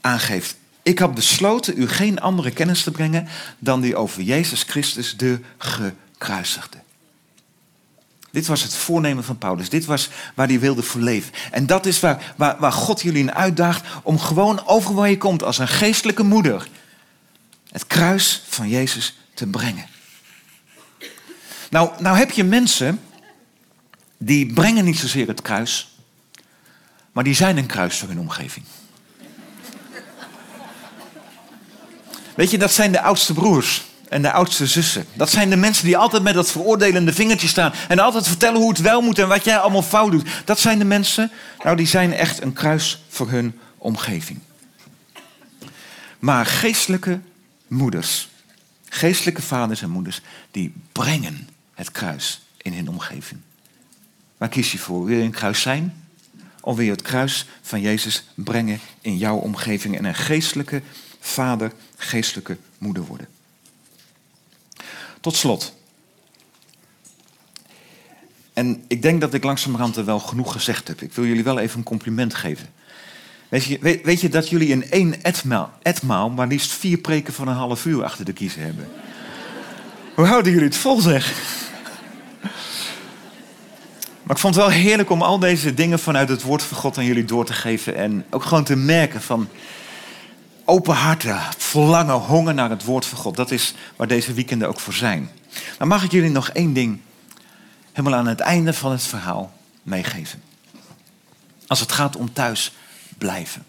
aangeeft. 0.01 0.57
Ik 0.83 0.99
heb 0.99 1.14
besloten 1.14 1.79
u 1.79 1.88
geen 1.88 2.21
andere 2.21 2.51
kennis 2.51 2.83
te 2.83 2.90
brengen 2.90 3.29
dan 3.59 3.81
die 3.81 3.97
over 3.97 4.23
Jezus 4.23 4.62
Christus, 4.62 5.16
de 5.16 5.40
gekruisigde. 5.59 6.79
Dit 8.31 8.47
was 8.47 8.62
het 8.62 8.75
voornemen 8.75 9.25
van 9.25 9.38
Paulus. 9.38 9.68
Dit 9.68 9.85
was 9.85 10.09
waar 10.35 10.47
hij 10.47 10.61
wilde 10.61 10.83
voor 10.83 11.01
leven. 11.01 11.33
En 11.51 11.66
dat 11.66 11.87
is 11.87 12.01
waar, 12.01 12.35
waar, 12.37 12.57
waar 12.59 12.73
God 12.73 13.03
jullie 13.03 13.21
in 13.21 13.35
uitdaagt 13.35 13.87
om 14.03 14.18
gewoon 14.18 14.66
over 14.66 14.95
waar 14.95 15.11
je 15.11 15.18
komt 15.18 15.42
als 15.42 15.59
een 15.59 15.68
geestelijke 15.68 16.23
moeder 16.23 16.68
het 17.73 17.87
kruis 17.87 18.43
van 18.49 18.69
Jezus 18.69 19.17
te 19.35 19.47
brengen. 19.47 19.87
Nou, 21.71 21.91
nou 21.99 22.17
heb 22.17 22.31
je 22.31 22.45
mensen 22.45 23.01
die 24.19 24.53
brengen 24.53 24.85
niet 24.85 24.99
zozeer 24.99 25.29
het 25.29 25.43
kruis, 25.43 25.97
maar 27.13 27.25
die 27.25 27.35
zijn 27.35 27.57
een 27.57 27.67
kruis 27.67 27.99
voor 27.99 28.09
hun 28.09 28.19
omgeving. 28.19 28.65
Weet 32.35 32.51
je, 32.51 32.59
dat 32.59 32.73
zijn 32.73 32.93
de 32.93 33.01
oudste 33.01 33.33
broers 33.33 33.83
en 34.09 34.23
de 34.23 34.33
oudste 34.33 34.67
zussen. 34.67 35.07
Dat 35.15 35.31
zijn 35.31 35.51
de 35.51 35.57
mensen 35.57 35.85
die 35.85 35.97
altijd 35.97 36.23
met 36.23 36.35
dat 36.35 36.51
veroordelende 36.51 37.13
vingertje 37.13 37.49
staan 37.49 37.73
en 37.89 37.99
altijd 37.99 38.27
vertellen 38.27 38.61
hoe 38.61 38.69
het 38.69 38.81
wel 38.81 39.01
moet 39.01 39.19
en 39.19 39.29
wat 39.29 39.45
jij 39.45 39.59
allemaal 39.59 39.83
fout 39.83 40.11
doet. 40.11 40.29
Dat 40.45 40.61
zijn 40.61 40.79
de 40.79 40.85
mensen, 40.85 41.31
nou 41.63 41.77
die 41.77 41.87
zijn 41.87 42.13
echt 42.13 42.43
een 42.43 42.53
kruis 42.53 43.03
voor 43.09 43.31
hun 43.31 43.59
omgeving. 43.79 44.39
Maar 46.19 46.47
geestelijke 46.47 47.21
moeders, 47.73 48.29
geestelijke 48.89 49.43
vaders 49.43 49.83
en 49.83 49.91
moeders, 49.91 50.21
die 50.51 50.73
brengen 50.93 51.49
het 51.75 51.91
kruis 51.91 52.43
in 52.57 52.73
hun 52.73 52.89
omgeving. 52.89 53.41
Waar 54.37 54.49
kies 54.49 54.73
je 54.73 54.79
voor? 54.79 55.05
Wil 55.05 55.17
je 55.17 55.23
een 55.23 55.31
kruis 55.31 55.61
zijn? 55.61 56.07
Of 56.61 56.77
wil 56.77 56.85
je 56.85 56.91
het 56.91 57.03
kruis 57.03 57.47
van 57.63 57.81
Jezus 57.81 58.25
brengen 58.35 58.81
in 59.01 59.17
jouw 59.17 59.37
omgeving 59.37 59.97
en 59.97 60.05
een 60.05 60.15
geestelijke 60.15 60.83
vader, 61.21 61.73
geestelijke 61.97 62.57
moeder 62.79 63.05
worden? 63.05 63.29
Tot 65.21 65.37
slot. 65.37 65.75
En 68.53 68.85
ik 68.89 69.03
denk 69.03 69.21
dat 69.21 69.35
ik 69.35 69.45
langzamerhand 69.45 69.97
er 69.97 70.05
wel 70.05 70.19
genoeg 70.19 70.53
gezegd 70.53 70.89
heb. 70.89 71.01
Ik 71.01 71.13
wil 71.13 71.27
jullie 71.27 71.45
wel 71.45 71.59
even 71.59 71.79
een 71.79 71.85
compliment 71.85 72.35
geven. 72.35 72.73
Weet 73.53 74.21
je, 74.21 74.29
dat 74.29 74.49
jullie 74.49 74.69
in 74.69 74.91
één 74.91 75.23
etmaal, 75.23 75.73
etmaal 75.83 76.31
maar 76.31 76.47
liefst 76.47 76.73
vier 76.73 76.99
preken 76.99 77.35
van 77.35 77.49
een 77.49 77.55
half 77.55 77.85
uur 77.85 78.05
achter 78.05 78.25
de 78.25 78.33
kiezen 78.33 78.62
hebben? 78.62 78.88
Hoe 80.15 80.27
houden 80.27 80.53
jullie 80.53 80.67
het 80.67 80.77
vol, 80.77 81.01
zeg? 81.01 81.35
Maar 84.23 84.37
ik 84.37 84.38
vond 84.38 84.55
het 84.55 84.65
wel 84.65 84.73
heerlijk 84.73 85.11
om 85.11 85.23
al 85.23 85.38
deze 85.38 85.75
dingen 85.75 85.99
vanuit 85.99 86.29
het 86.29 86.43
woord 86.43 86.62
van 86.62 86.77
God 86.77 86.99
aan 86.99 87.05
jullie 87.05 87.25
door 87.25 87.45
te 87.45 87.53
geven. 87.53 87.97
En 87.97 88.25
ook 88.31 88.45
gewoon 88.45 88.65
te 88.65 88.77
merken 88.77 89.23
van 89.23 89.49
open 90.65 90.95
harten, 90.95 91.41
verlangen, 91.57 92.15
honger 92.15 92.55
naar 92.55 92.71
het 92.71 92.85
woord 92.85 93.07
van 93.07 93.19
God. 93.19 93.37
Dat 93.37 93.51
is 93.51 93.75
waar 93.97 94.09
deze 94.09 94.33
weekenden 94.33 94.69
ook 94.69 94.81
voor 94.81 94.95
zijn. 94.95 95.31
Maar 95.79 95.88
mag 95.88 96.05
ik 96.05 96.11
jullie 96.11 96.31
nog 96.31 96.49
één 96.49 96.73
ding 96.73 97.01
helemaal 97.93 98.19
aan 98.19 98.27
het 98.27 98.41
einde 98.41 98.73
van 98.73 98.91
het 98.91 99.03
verhaal 99.03 99.53
meegeven. 99.83 100.43
Als 101.67 101.81
het 101.81 101.93
gaat 101.93 102.17
om 102.17 102.33
thuis 102.33 102.73
blijven. 103.23 103.65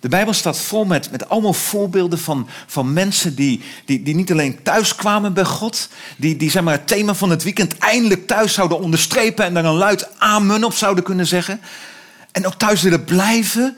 De 0.00 0.08
Bijbel 0.08 0.32
staat 0.32 0.58
vol 0.58 0.84
met, 0.84 1.10
met 1.10 1.28
allemaal 1.28 1.52
voorbeelden 1.52 2.18
van, 2.18 2.48
van 2.66 2.92
mensen 2.92 3.34
die, 3.34 3.60
die, 3.84 4.02
die 4.02 4.14
niet 4.14 4.30
alleen 4.30 4.62
thuis 4.62 4.94
kwamen 4.94 5.32
bij 5.32 5.44
God, 5.44 5.88
die, 6.16 6.36
die 6.36 6.50
zeg 6.50 6.62
maar, 6.62 6.74
het 6.74 6.86
thema 6.86 7.14
van 7.14 7.30
het 7.30 7.42
weekend 7.42 7.78
eindelijk 7.78 8.26
thuis 8.26 8.52
zouden 8.52 8.80
onderstrepen 8.80 9.44
en 9.44 9.54
daar 9.54 9.64
een 9.64 9.74
luid 9.74 10.18
amen 10.18 10.64
op 10.64 10.72
zouden 10.72 11.04
kunnen 11.04 11.26
zeggen. 11.26 11.60
En 12.32 12.46
ook 12.46 12.54
thuis 12.54 12.82
willen 12.82 13.04
blijven. 13.04 13.76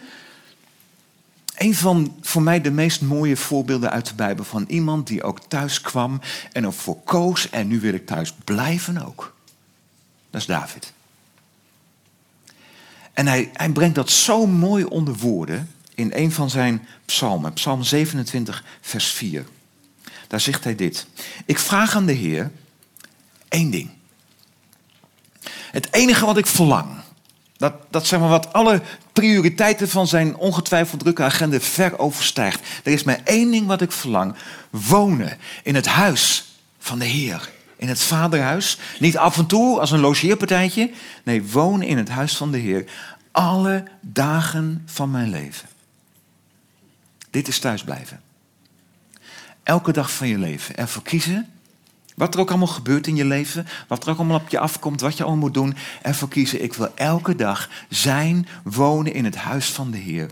Een 1.57 1.75
van 1.75 2.17
voor 2.21 2.43
mij 2.43 2.61
de 2.61 2.71
meest 2.71 3.01
mooie 3.01 3.37
voorbeelden 3.37 3.91
uit 3.91 4.07
de 4.07 4.15
Bijbel 4.15 4.45
van 4.45 4.65
iemand 4.69 5.07
die 5.07 5.23
ook 5.23 5.41
thuis 5.49 5.81
kwam 5.81 6.21
en 6.53 6.65
ervoor 6.65 7.03
koos 7.05 7.51
en 7.51 7.69
nu 7.69 7.81
wil 7.81 7.95
ik 7.95 8.07
thuis 8.07 8.33
blijven 8.45 9.07
ook. 9.07 9.35
Dat 10.31 10.41
is 10.41 10.47
David. 10.47 10.93
En 13.17 13.27
hij, 13.27 13.51
hij 13.53 13.71
brengt 13.71 13.95
dat 13.95 14.11
zo 14.11 14.47
mooi 14.47 14.85
onder 14.85 15.15
woorden 15.15 15.71
in 15.95 16.11
een 16.15 16.33
van 16.33 16.51
zijn 16.51 16.87
psalmen, 17.05 17.53
Psalm 17.53 17.83
27, 17.83 18.65
vers 18.81 19.07
4. 19.07 19.45
Daar 20.27 20.41
zegt 20.41 20.65
hij 20.65 20.75
dit. 20.75 21.07
Ik 21.47 21.59
vraag 21.59 21.97
aan 21.97 22.07
de 22.07 22.13
Heer 22.13 22.51
één 23.49 23.71
ding. 23.71 23.91
Het 25.71 25.93
enige 25.93 26.27
wat 26.27 26.37
ik 26.37 26.47
verlang, 26.47 26.87
dat, 27.57 27.75
dat 27.91 28.07
zeg 28.07 28.21
maar 28.21 28.29
wat 28.29 28.53
alle 28.53 28.83
prioriteiten 29.13 29.89
van 29.89 30.07
zijn 30.07 30.37
ongetwijfeld 30.37 31.01
drukke 31.01 31.23
agenda 31.23 31.61
ver 31.61 31.99
overstijgt. 31.99 32.61
Er 32.85 32.93
is 32.93 33.03
maar 33.03 33.21
één 33.25 33.51
ding 33.51 33.67
wat 33.67 33.81
ik 33.81 33.93
verlang. 33.93 34.35
Wonen 34.71 35.39
in 35.63 35.75
het 35.75 35.87
huis 35.87 36.45
van 36.79 36.99
de 36.99 37.05
Heer. 37.05 37.51
In 37.77 37.89
het 37.89 38.01
vaderhuis. 38.01 38.79
Niet 38.99 39.19
af 39.19 39.39
en 39.39 39.47
toe 39.47 39.81
als 39.81 39.91
een 39.91 40.01
logeerpartijtje. 40.01 40.91
Nee, 41.23 41.43
wonen 41.43 41.87
in 41.87 41.97
het 41.97 42.09
huis 42.09 42.37
van 42.37 42.51
de 42.51 42.59
Heer. 42.59 42.85
Alle 43.31 43.85
dagen 44.01 44.83
van 44.87 45.11
mijn 45.11 45.31
leven. 45.31 45.69
Dit 47.31 47.49
is 47.49 47.59
thuisblijven. 47.59 48.21
Elke 49.63 49.93
dag 49.93 50.13
van 50.13 50.29
je 50.29 50.39
leven 50.39 50.77
ervoor 50.77 51.03
kiezen. 51.03 51.49
Wat 52.15 52.35
er 52.35 52.41
ook 52.41 52.49
allemaal 52.49 52.67
gebeurt 52.67 53.07
in 53.07 53.17
je 53.17 53.25
leven, 53.25 53.67
wat 53.89 54.05
er 54.05 54.11
ook 54.11 54.19
allemaal 54.19 54.41
op 54.41 54.49
je 54.49 54.59
afkomt, 54.59 55.01
wat 55.01 55.17
je 55.17 55.23
allemaal 55.23 55.41
moet 55.41 55.55
doen. 55.55 55.77
Ervoor 56.03 56.29
kiezen, 56.29 56.63
ik 56.63 56.75
wil 56.75 56.93
elke 56.95 57.35
dag 57.35 57.69
zijn, 57.89 58.49
wonen 58.65 59.15
in 59.15 59.25
het 59.25 59.37
huis 59.37 59.67
van 59.67 59.91
de 59.91 59.99
Heer. 59.99 60.31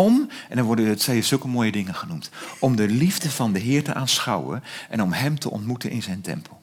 Om, 0.00 0.30
en 0.48 0.56
dan 0.56 0.64
worden 0.64 0.86
het 0.86 0.98
twee 0.98 1.22
zulke 1.22 1.48
mooie 1.48 1.72
dingen 1.72 1.94
genoemd, 1.94 2.30
om 2.58 2.76
de 2.76 2.88
liefde 2.88 3.30
van 3.30 3.52
de 3.52 3.58
Heer 3.58 3.84
te 3.84 3.94
aanschouwen 3.94 4.62
en 4.88 5.02
om 5.02 5.12
Hem 5.12 5.38
te 5.38 5.50
ontmoeten 5.50 5.90
in 5.90 6.02
zijn 6.02 6.20
tempel. 6.20 6.62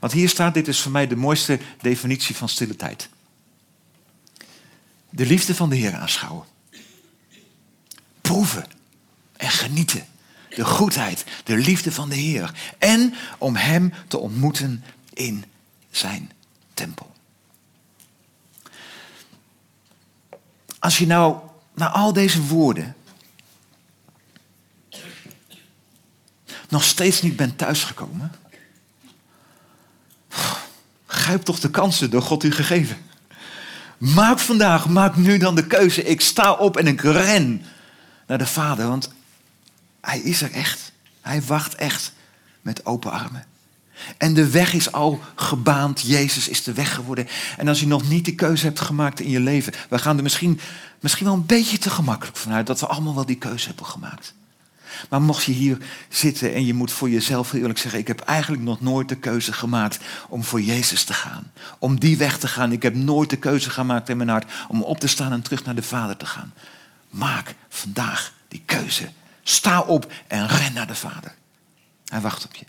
Want 0.00 0.12
hier 0.12 0.28
staat, 0.28 0.54
dit 0.54 0.68
is 0.68 0.80
voor 0.80 0.92
mij 0.92 1.06
de 1.06 1.16
mooiste 1.16 1.58
definitie 1.80 2.36
van 2.36 2.48
stille 2.48 2.76
tijd. 2.76 3.08
De 5.10 5.26
liefde 5.26 5.54
van 5.54 5.68
de 5.68 5.76
Heer 5.76 5.94
aanschouwen 5.94 6.44
proeven 8.20 8.66
en 9.36 9.50
genieten. 9.50 10.06
De 10.48 10.64
goedheid, 10.64 11.24
de 11.44 11.56
liefde 11.56 11.92
van 11.92 12.08
de 12.08 12.14
Heer. 12.14 12.54
En 12.78 13.14
om 13.38 13.56
Hem 13.56 13.92
te 14.08 14.18
ontmoeten 14.18 14.84
in 15.12 15.44
zijn 15.90 16.32
tempel. 16.74 17.14
Als 20.78 20.98
je 20.98 21.06
nou 21.06 21.36
naar 21.76 21.88
al 21.88 22.12
deze 22.12 22.42
woorden 22.42 22.96
nog 26.68 26.84
steeds 26.84 27.22
niet 27.22 27.36
bent 27.36 27.58
thuisgekomen, 27.58 28.32
grijp 31.06 31.42
toch 31.42 31.60
de 31.60 31.70
kansen 31.70 32.10
door 32.10 32.22
God 32.22 32.44
u 32.44 32.52
gegeven. 32.52 32.96
Maak 33.98 34.38
vandaag, 34.38 34.88
maak 34.88 35.16
nu 35.16 35.38
dan 35.38 35.54
de 35.54 35.66
keuze. 35.66 36.02
Ik 36.02 36.20
sta 36.20 36.52
op 36.52 36.76
en 36.76 36.86
ik 36.86 37.00
ren 37.00 37.64
naar 38.26 38.38
de 38.38 38.46
Vader, 38.46 38.88
want 38.88 39.14
Hij 40.00 40.18
is 40.18 40.42
er 40.42 40.52
echt. 40.52 40.92
Hij 41.20 41.42
wacht 41.42 41.74
echt 41.74 42.12
met 42.60 42.86
open 42.86 43.10
armen. 43.10 43.44
En 44.18 44.34
de 44.34 44.50
weg 44.50 44.72
is 44.72 44.92
al 44.92 45.20
gebaand. 45.34 46.00
Jezus 46.00 46.48
is 46.48 46.62
de 46.62 46.72
weg 46.72 46.94
geworden. 46.94 47.28
En 47.56 47.68
als 47.68 47.80
je 47.80 47.86
nog 47.86 48.08
niet 48.08 48.24
die 48.24 48.34
keuze 48.34 48.64
hebt 48.64 48.80
gemaakt 48.80 49.20
in 49.20 49.30
je 49.30 49.40
leven, 49.40 49.72
we 49.88 49.98
gaan 49.98 50.16
er 50.16 50.22
misschien, 50.22 50.60
misschien 51.00 51.26
wel 51.26 51.34
een 51.34 51.46
beetje 51.46 51.78
te 51.78 51.90
gemakkelijk 51.90 52.36
vanuit 52.36 52.66
dat 52.66 52.80
we 52.80 52.86
allemaal 52.86 53.14
wel 53.14 53.26
die 53.26 53.36
keuze 53.36 53.66
hebben 53.66 53.86
gemaakt. 53.86 54.34
Maar 55.08 55.22
mocht 55.22 55.44
je 55.44 55.52
hier 55.52 55.78
zitten 56.08 56.54
en 56.54 56.66
je 56.66 56.74
moet 56.74 56.92
voor 56.92 57.10
jezelf 57.10 57.52
eerlijk 57.52 57.78
zeggen, 57.78 58.00
ik 58.00 58.06
heb 58.06 58.20
eigenlijk 58.20 58.62
nog 58.62 58.80
nooit 58.80 59.08
de 59.08 59.16
keuze 59.16 59.52
gemaakt 59.52 59.98
om 60.28 60.44
voor 60.44 60.60
Jezus 60.60 61.04
te 61.04 61.12
gaan. 61.14 61.52
Om 61.78 62.00
die 62.00 62.16
weg 62.16 62.38
te 62.38 62.48
gaan. 62.48 62.72
Ik 62.72 62.82
heb 62.82 62.94
nooit 62.94 63.30
de 63.30 63.36
keuze 63.36 63.70
gemaakt 63.70 64.08
in 64.08 64.16
mijn 64.16 64.28
hart 64.28 64.52
om 64.68 64.82
op 64.82 65.00
te 65.00 65.06
staan 65.06 65.32
en 65.32 65.42
terug 65.42 65.64
naar 65.64 65.74
de 65.74 65.82
Vader 65.82 66.16
te 66.16 66.26
gaan. 66.26 66.52
Maak 67.10 67.54
vandaag 67.68 68.32
die 68.48 68.62
keuze. 68.66 69.10
Sta 69.42 69.80
op 69.80 70.12
en 70.26 70.46
ren 70.46 70.72
naar 70.72 70.86
de 70.86 70.94
Vader. 70.94 71.34
Hij 72.04 72.20
wacht 72.20 72.44
op 72.44 72.54
je. 72.54 72.64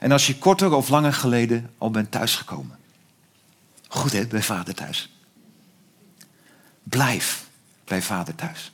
En 0.00 0.12
als 0.12 0.26
je 0.26 0.38
korter 0.38 0.72
of 0.72 0.88
langer 0.88 1.12
geleden 1.12 1.70
al 1.78 1.90
bent 1.90 2.10
thuisgekomen. 2.10 2.78
Goed 3.88 4.12
hè, 4.12 4.26
bij 4.26 4.42
Vader 4.42 4.74
thuis. 4.74 5.12
Blijf 6.82 7.46
bij 7.84 8.02
Vader 8.02 8.34
thuis. 8.34 8.72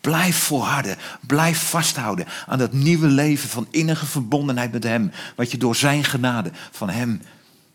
Blijf 0.00 0.36
volharden. 0.36 0.96
Blijf 1.26 1.68
vasthouden 1.68 2.26
aan 2.46 2.58
dat 2.58 2.72
nieuwe 2.72 3.06
leven 3.06 3.48
van 3.48 3.66
innige 3.70 4.06
verbondenheid 4.06 4.72
met 4.72 4.84
Hem. 4.84 5.12
Wat 5.36 5.50
je 5.50 5.58
door 5.58 5.76
Zijn 5.76 6.04
genade 6.04 6.50
van 6.70 6.90
Hem 6.90 7.22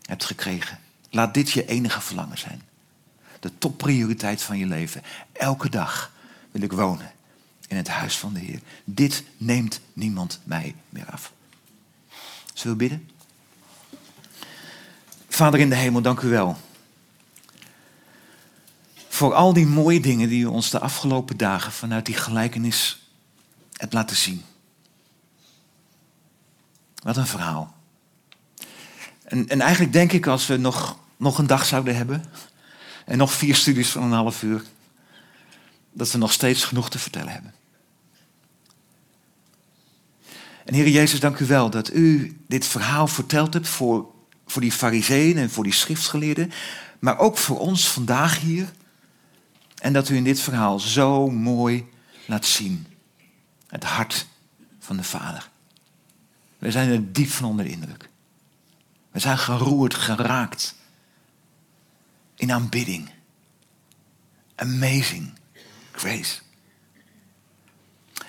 hebt 0.02 0.26
gekregen. 0.26 0.80
Laat 1.10 1.34
dit 1.34 1.52
je 1.52 1.66
enige 1.66 2.02
verlangen 2.02 2.38
zijn 2.38 2.62
de 3.40 3.58
topprioriteit 3.58 4.42
van 4.42 4.58
je 4.58 4.66
leven. 4.66 5.04
Elke 5.32 5.70
dag 5.70 6.12
wil 6.52 6.62
ik 6.62 6.72
wonen 6.72 7.12
in 7.68 7.78
het 7.78 7.88
huis 7.88 8.18
van 8.18 8.34
de 8.34 8.40
Heer. 8.40 8.60
Dit 8.84 9.24
neemt 9.38 9.80
niemand 9.94 10.40
mij 10.44 10.76
meer 10.90 11.06
af. 11.12 11.34
Zullen 12.58 12.78
we 12.78 12.88
bidden? 12.88 13.10
Vader 15.30 15.60
in 15.60 15.70
de 15.70 15.76
hemel, 15.76 16.02
dank 16.02 16.20
u 16.20 16.30
wel. 16.30 16.58
Voor 19.08 19.34
al 19.34 19.54
die 19.54 19.66
mooie 19.66 20.00
dingen 20.00 20.30
die 20.30 20.42
u 20.42 20.46
ons 20.46 20.70
de 20.70 20.80
afgelopen 20.80 21.38
dagen 21.38 21.72
vanuit 21.72 22.06
die 22.06 22.16
gelijkenis 22.16 23.10
hebt 23.74 23.94
laten 23.94 24.16
zien. 24.16 24.44
Wat 27.04 27.18
een 27.18 27.28
verhaal. 27.28 27.76
En, 29.24 29.48
en 29.48 29.62
eigenlijk 29.62 29.94
denk 29.94 30.12
ik 30.12 30.28
als 30.28 30.48
we 30.48 30.58
nog, 30.58 31.00
nog 31.18 31.38
een 31.38 31.48
dag 31.48 31.66
zouden 31.66 31.96
hebben, 31.96 32.26
en 33.06 33.18
nog 33.18 33.34
vier 33.34 33.56
studies 33.56 33.90
van 33.90 34.04
een 34.04 34.12
half 34.12 34.44
uur. 34.44 34.64
Dat 35.92 36.12
we 36.12 36.18
nog 36.18 36.32
steeds 36.32 36.64
genoeg 36.64 36.90
te 36.90 37.00
vertellen 37.00 37.34
hebben. 37.34 37.54
En 40.68 40.74
Heer 40.74 40.88
Jezus, 40.90 41.20
dank 41.20 41.40
u 41.40 41.46
wel 41.46 41.70
dat 41.70 41.94
u 41.94 42.38
dit 42.48 42.66
verhaal 42.66 43.08
verteld 43.08 43.54
hebt 43.54 43.68
voor, 43.68 44.14
voor 44.46 44.62
die 44.62 44.72
fariseeën 44.72 45.38
en 45.38 45.50
voor 45.50 45.64
die 45.64 45.74
schriftgeleerden, 45.74 46.52
maar 47.00 47.18
ook 47.18 47.38
voor 47.38 47.60
ons 47.60 47.90
vandaag 47.90 48.40
hier. 48.40 48.72
En 49.82 49.94
dat 49.94 50.10
u 50.10 50.16
in 50.16 50.24
dit 50.24 50.40
verhaal 50.40 50.80
zo 50.80 51.30
mooi 51.30 51.86
laat 52.26 52.46
zien 52.46 52.88
het 53.68 53.84
hart 53.84 54.28
van 54.80 54.98
de 54.98 55.04
Vader. 55.04 55.50
We 56.58 56.72
zijn 56.72 56.90
er 56.90 57.14
diep 57.14 57.30
van 57.30 57.50
onder 57.50 57.66
de 57.66 57.72
indruk. 57.72 58.10
We 59.12 59.20
zijn 59.20 59.38
geroerd, 59.38 59.94
geraakt 59.94 60.76
in 62.36 62.52
aanbidding. 62.52 63.10
Amazing 64.56 65.34
grace. 65.92 66.40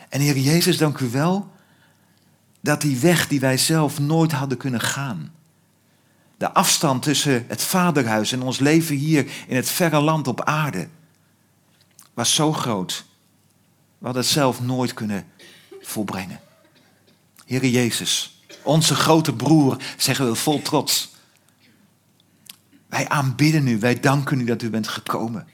En 0.08 0.20
Heer 0.20 0.38
Jezus, 0.38 0.76
dank 0.76 0.98
u 0.98 1.10
wel 1.10 1.56
dat 2.68 2.80
die 2.80 2.98
weg 2.98 3.28
die 3.28 3.40
wij 3.40 3.56
zelf 3.56 3.98
nooit 3.98 4.32
hadden 4.32 4.58
kunnen 4.58 4.80
gaan, 4.80 5.34
de 6.36 6.52
afstand 6.52 7.02
tussen 7.02 7.44
het 7.48 7.62
vaderhuis 7.62 8.32
en 8.32 8.42
ons 8.42 8.58
leven 8.58 8.96
hier 8.96 9.30
in 9.46 9.56
het 9.56 9.68
verre 9.68 10.00
land 10.00 10.26
op 10.26 10.44
aarde, 10.44 10.88
was 12.14 12.34
zo 12.34 12.52
groot. 12.52 13.04
We 13.98 14.04
hadden 14.04 14.22
het 14.22 14.30
zelf 14.30 14.60
nooit 14.60 14.94
kunnen 14.94 15.26
volbrengen. 15.80 16.40
Heer 17.44 17.66
Jezus, 17.66 18.42
onze 18.62 18.94
grote 18.94 19.34
broer, 19.34 19.76
zeggen 19.96 20.26
we 20.26 20.34
vol 20.34 20.62
trots. 20.62 21.14
Wij 22.86 23.08
aanbidden 23.08 23.66
u, 23.66 23.78
wij 23.78 24.00
danken 24.00 24.40
u 24.40 24.44
dat 24.44 24.62
u 24.62 24.70
bent 24.70 24.88
gekomen. 24.88 25.48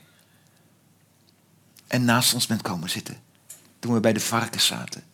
En 1.86 2.04
naast 2.04 2.34
ons 2.34 2.46
bent 2.46 2.62
komen 2.62 2.90
zitten. 2.90 3.16
Toen 3.78 3.94
we 3.94 4.00
bij 4.00 4.12
de 4.12 4.20
varkens 4.20 4.66
zaten. 4.66 5.13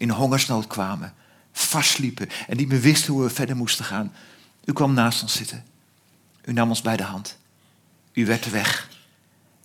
In 0.00 0.10
hongersnood 0.10 0.66
kwamen. 0.66 1.14
Vastliepen 1.52 2.28
en 2.46 2.56
niet 2.56 2.68
meer 2.68 2.80
wisten 2.80 3.12
hoe 3.12 3.22
we 3.22 3.30
verder 3.30 3.56
moesten 3.56 3.84
gaan. 3.84 4.12
U 4.64 4.72
kwam 4.72 4.94
naast 4.94 5.22
ons 5.22 5.32
zitten. 5.32 5.64
U 6.44 6.52
nam 6.52 6.68
ons 6.68 6.80
bij 6.80 6.96
de 6.96 7.02
hand. 7.02 7.38
U 8.12 8.26
werd 8.26 8.50
weg. 8.50 8.88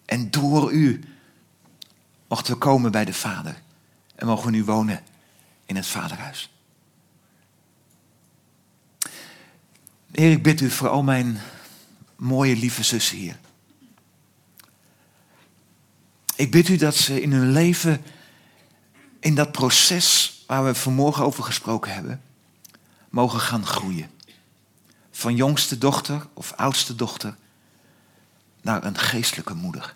En 0.06 0.32
door 0.32 0.72
u 0.72 1.04
mochten 2.28 2.54
we 2.54 2.60
komen 2.60 2.92
bij 2.92 3.06
de 3.06 3.14
Vader. 3.14 3.62
En 4.16 4.28
mogen 4.28 4.46
we 4.46 4.52
nu 4.52 4.64
wonen 4.64 5.04
in 5.66 5.76
het 5.76 5.88
Vaderhuis. 5.88 6.50
Heer, 10.12 10.32
ik 10.32 10.44
bid 10.44 10.62
u 10.62 10.70
voor 10.70 10.90
al 10.90 11.04
mijn 11.04 11.40
mooie 12.16 12.56
lieve 12.56 12.84
zussen 12.84 13.18
hier. 13.18 13.38
Ik 16.36 16.52
bid 16.52 16.68
u 16.68 16.76
dat 16.76 16.96
ze 16.96 17.22
in 17.22 17.32
hun 17.32 17.52
leven, 17.52 18.02
in 19.26 19.36
dat 19.36 19.52
proces 19.52 20.44
waar 20.48 20.66
we 20.66 20.76
vanmorgen 20.76 21.26
over 21.26 21.44
gesproken 21.44 21.94
hebben, 21.94 22.22
mogen 23.10 23.40
gaan 23.40 23.66
groeien. 23.66 24.10
Van 25.12 25.36
jongste 25.36 25.78
dochter 25.78 26.28
of 26.34 26.54
oudste 26.56 26.96
dochter 26.96 27.36
naar 28.62 28.84
een 28.84 28.98
geestelijke 28.98 29.54
moeder. 29.54 29.96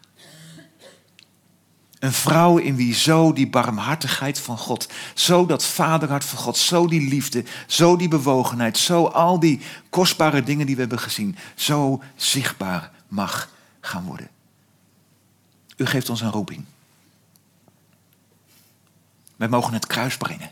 Een 2.00 2.12
vrouw 2.12 2.58
in 2.58 2.76
wie 2.76 2.94
zo 2.94 3.34
die 3.34 3.50
barmhartigheid 3.50 4.40
van 4.40 4.58
God, 4.58 4.88
zo 5.14 5.46
dat 5.46 5.66
vaderhart 5.66 6.26
van 6.26 6.40
God, 6.40 6.58
zo 6.58 6.88
die 6.88 7.10
liefde, 7.10 7.44
zo 7.68 7.96
die 7.96 8.08
bewogenheid, 8.08 8.78
zo 8.78 9.06
al 9.06 9.40
die 9.40 9.62
kostbare 9.90 10.44
dingen 10.44 10.66
die 10.66 10.76
we 10.76 10.82
hebben 10.82 11.00
gezien, 11.00 11.38
zo 11.56 12.02
zichtbaar 12.16 12.92
mag 13.08 13.50
gaan 13.82 14.04
worden. 14.04 14.30
U 15.76 15.86
geeft 15.86 16.10
ons 16.10 16.22
een 16.22 16.32
roeping. 16.32 16.66
Wij 19.40 19.48
mogen 19.48 19.74
het 19.74 19.88
kruis 19.88 20.18
brengen 20.18 20.52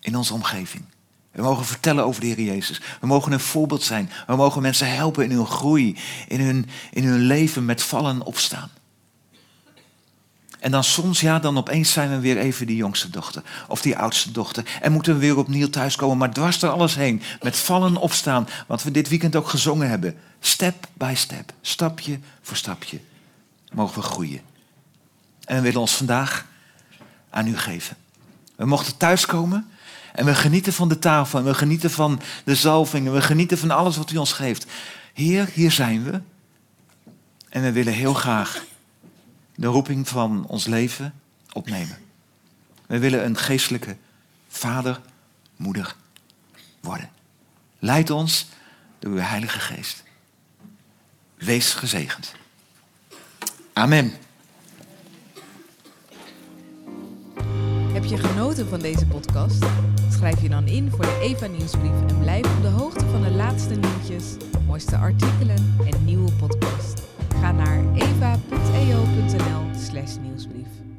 in 0.00 0.16
onze 0.16 0.34
omgeving. 0.34 0.84
We 1.30 1.42
mogen 1.42 1.64
vertellen 1.64 2.04
over 2.04 2.20
de 2.20 2.26
Heer 2.26 2.40
Jezus. 2.40 2.80
We 3.00 3.06
mogen 3.06 3.32
een 3.32 3.40
voorbeeld 3.40 3.82
zijn. 3.82 4.10
We 4.26 4.36
mogen 4.36 4.62
mensen 4.62 4.94
helpen 4.94 5.24
in 5.24 5.30
hun 5.30 5.46
groei, 5.46 5.98
in 6.28 6.40
hun, 6.40 6.68
in 6.90 7.04
hun 7.04 7.20
leven 7.20 7.64
met 7.64 7.82
vallen 7.82 8.14
en 8.14 8.22
opstaan. 8.22 8.70
En 10.58 10.70
dan 10.70 10.84
soms, 10.84 11.20
ja, 11.20 11.38
dan 11.38 11.58
opeens 11.58 11.92
zijn 11.92 12.10
we 12.10 12.20
weer 12.20 12.38
even 12.38 12.66
die 12.66 12.76
jongste 12.76 13.10
dochter 13.10 13.42
of 13.68 13.82
die 13.82 13.96
oudste 13.96 14.32
dochter. 14.32 14.78
En 14.80 14.92
moeten 14.92 15.14
we 15.14 15.20
weer 15.20 15.36
opnieuw 15.36 15.68
thuiskomen, 15.68 16.18
maar 16.18 16.32
dwars 16.32 16.62
er 16.62 16.70
alles 16.70 16.94
heen. 16.94 17.22
Met 17.42 17.56
vallen 17.56 17.96
opstaan, 17.96 18.48
wat 18.66 18.82
we 18.82 18.90
dit 18.90 19.08
weekend 19.08 19.36
ook 19.36 19.48
gezongen 19.48 19.88
hebben. 19.88 20.16
Step 20.40 20.88
by 20.94 21.12
step, 21.16 21.52
stapje 21.60 22.18
voor 22.42 22.56
stapje, 22.56 23.00
mogen 23.72 23.94
we 23.94 24.02
groeien. 24.02 24.40
En 25.44 25.56
we 25.56 25.62
willen 25.62 25.80
ons 25.80 25.96
vandaag 25.96 26.50
aan 27.32 27.46
u 27.46 27.56
geven. 27.56 27.96
We 28.56 28.66
mochten 28.66 28.96
thuiskomen 28.96 29.70
en 30.12 30.24
we 30.24 30.34
genieten 30.34 30.72
van 30.72 30.88
de 30.88 30.98
tafel 30.98 31.38
en 31.38 31.44
we 31.44 31.54
genieten 31.54 31.90
van 31.90 32.20
de 32.44 32.54
zalving 32.54 33.06
en 33.06 33.12
we 33.12 33.22
genieten 33.22 33.58
van 33.58 33.70
alles 33.70 33.96
wat 33.96 34.10
u 34.10 34.16
ons 34.16 34.32
geeft. 34.32 34.66
Heer, 35.12 35.48
hier 35.52 35.70
zijn 35.70 36.04
we. 36.04 36.20
En 37.48 37.62
we 37.62 37.72
willen 37.72 37.92
heel 37.92 38.14
graag 38.14 38.64
de 39.54 39.66
roeping 39.66 40.08
van 40.08 40.46
ons 40.46 40.66
leven 40.66 41.14
opnemen. 41.52 41.98
We 42.86 42.98
willen 42.98 43.24
een 43.24 43.36
geestelijke 43.36 43.96
vader, 44.48 45.00
moeder 45.56 45.96
worden. 46.80 47.10
Leid 47.78 48.10
ons 48.10 48.46
door 48.98 49.12
uw 49.12 49.18
Heilige 49.18 49.60
Geest. 49.60 50.02
Wees 51.34 51.74
gezegend. 51.74 52.34
Amen. 53.72 54.14
Heb 57.92 58.04
je 58.04 58.16
genoten 58.16 58.68
van 58.68 58.80
deze 58.80 59.06
podcast? 59.06 59.64
Schrijf 60.10 60.42
je 60.42 60.48
dan 60.48 60.66
in 60.66 60.90
voor 60.90 61.04
de 61.04 61.18
Eva 61.22 61.46
Nieuwsbrief 61.46 62.00
en 62.08 62.18
blijf 62.18 62.56
op 62.56 62.62
de 62.62 62.68
hoogte 62.68 63.06
van 63.06 63.22
de 63.22 63.30
laatste 63.30 63.74
nieuwtjes, 63.74 64.36
mooiste 64.66 64.96
artikelen 64.96 65.76
en 65.84 66.04
nieuwe 66.04 66.32
podcasts. 66.32 67.02
Ga 67.40 67.52
naar 67.52 67.84
eva.eo.nl/nieuwsbrief. 67.94 70.91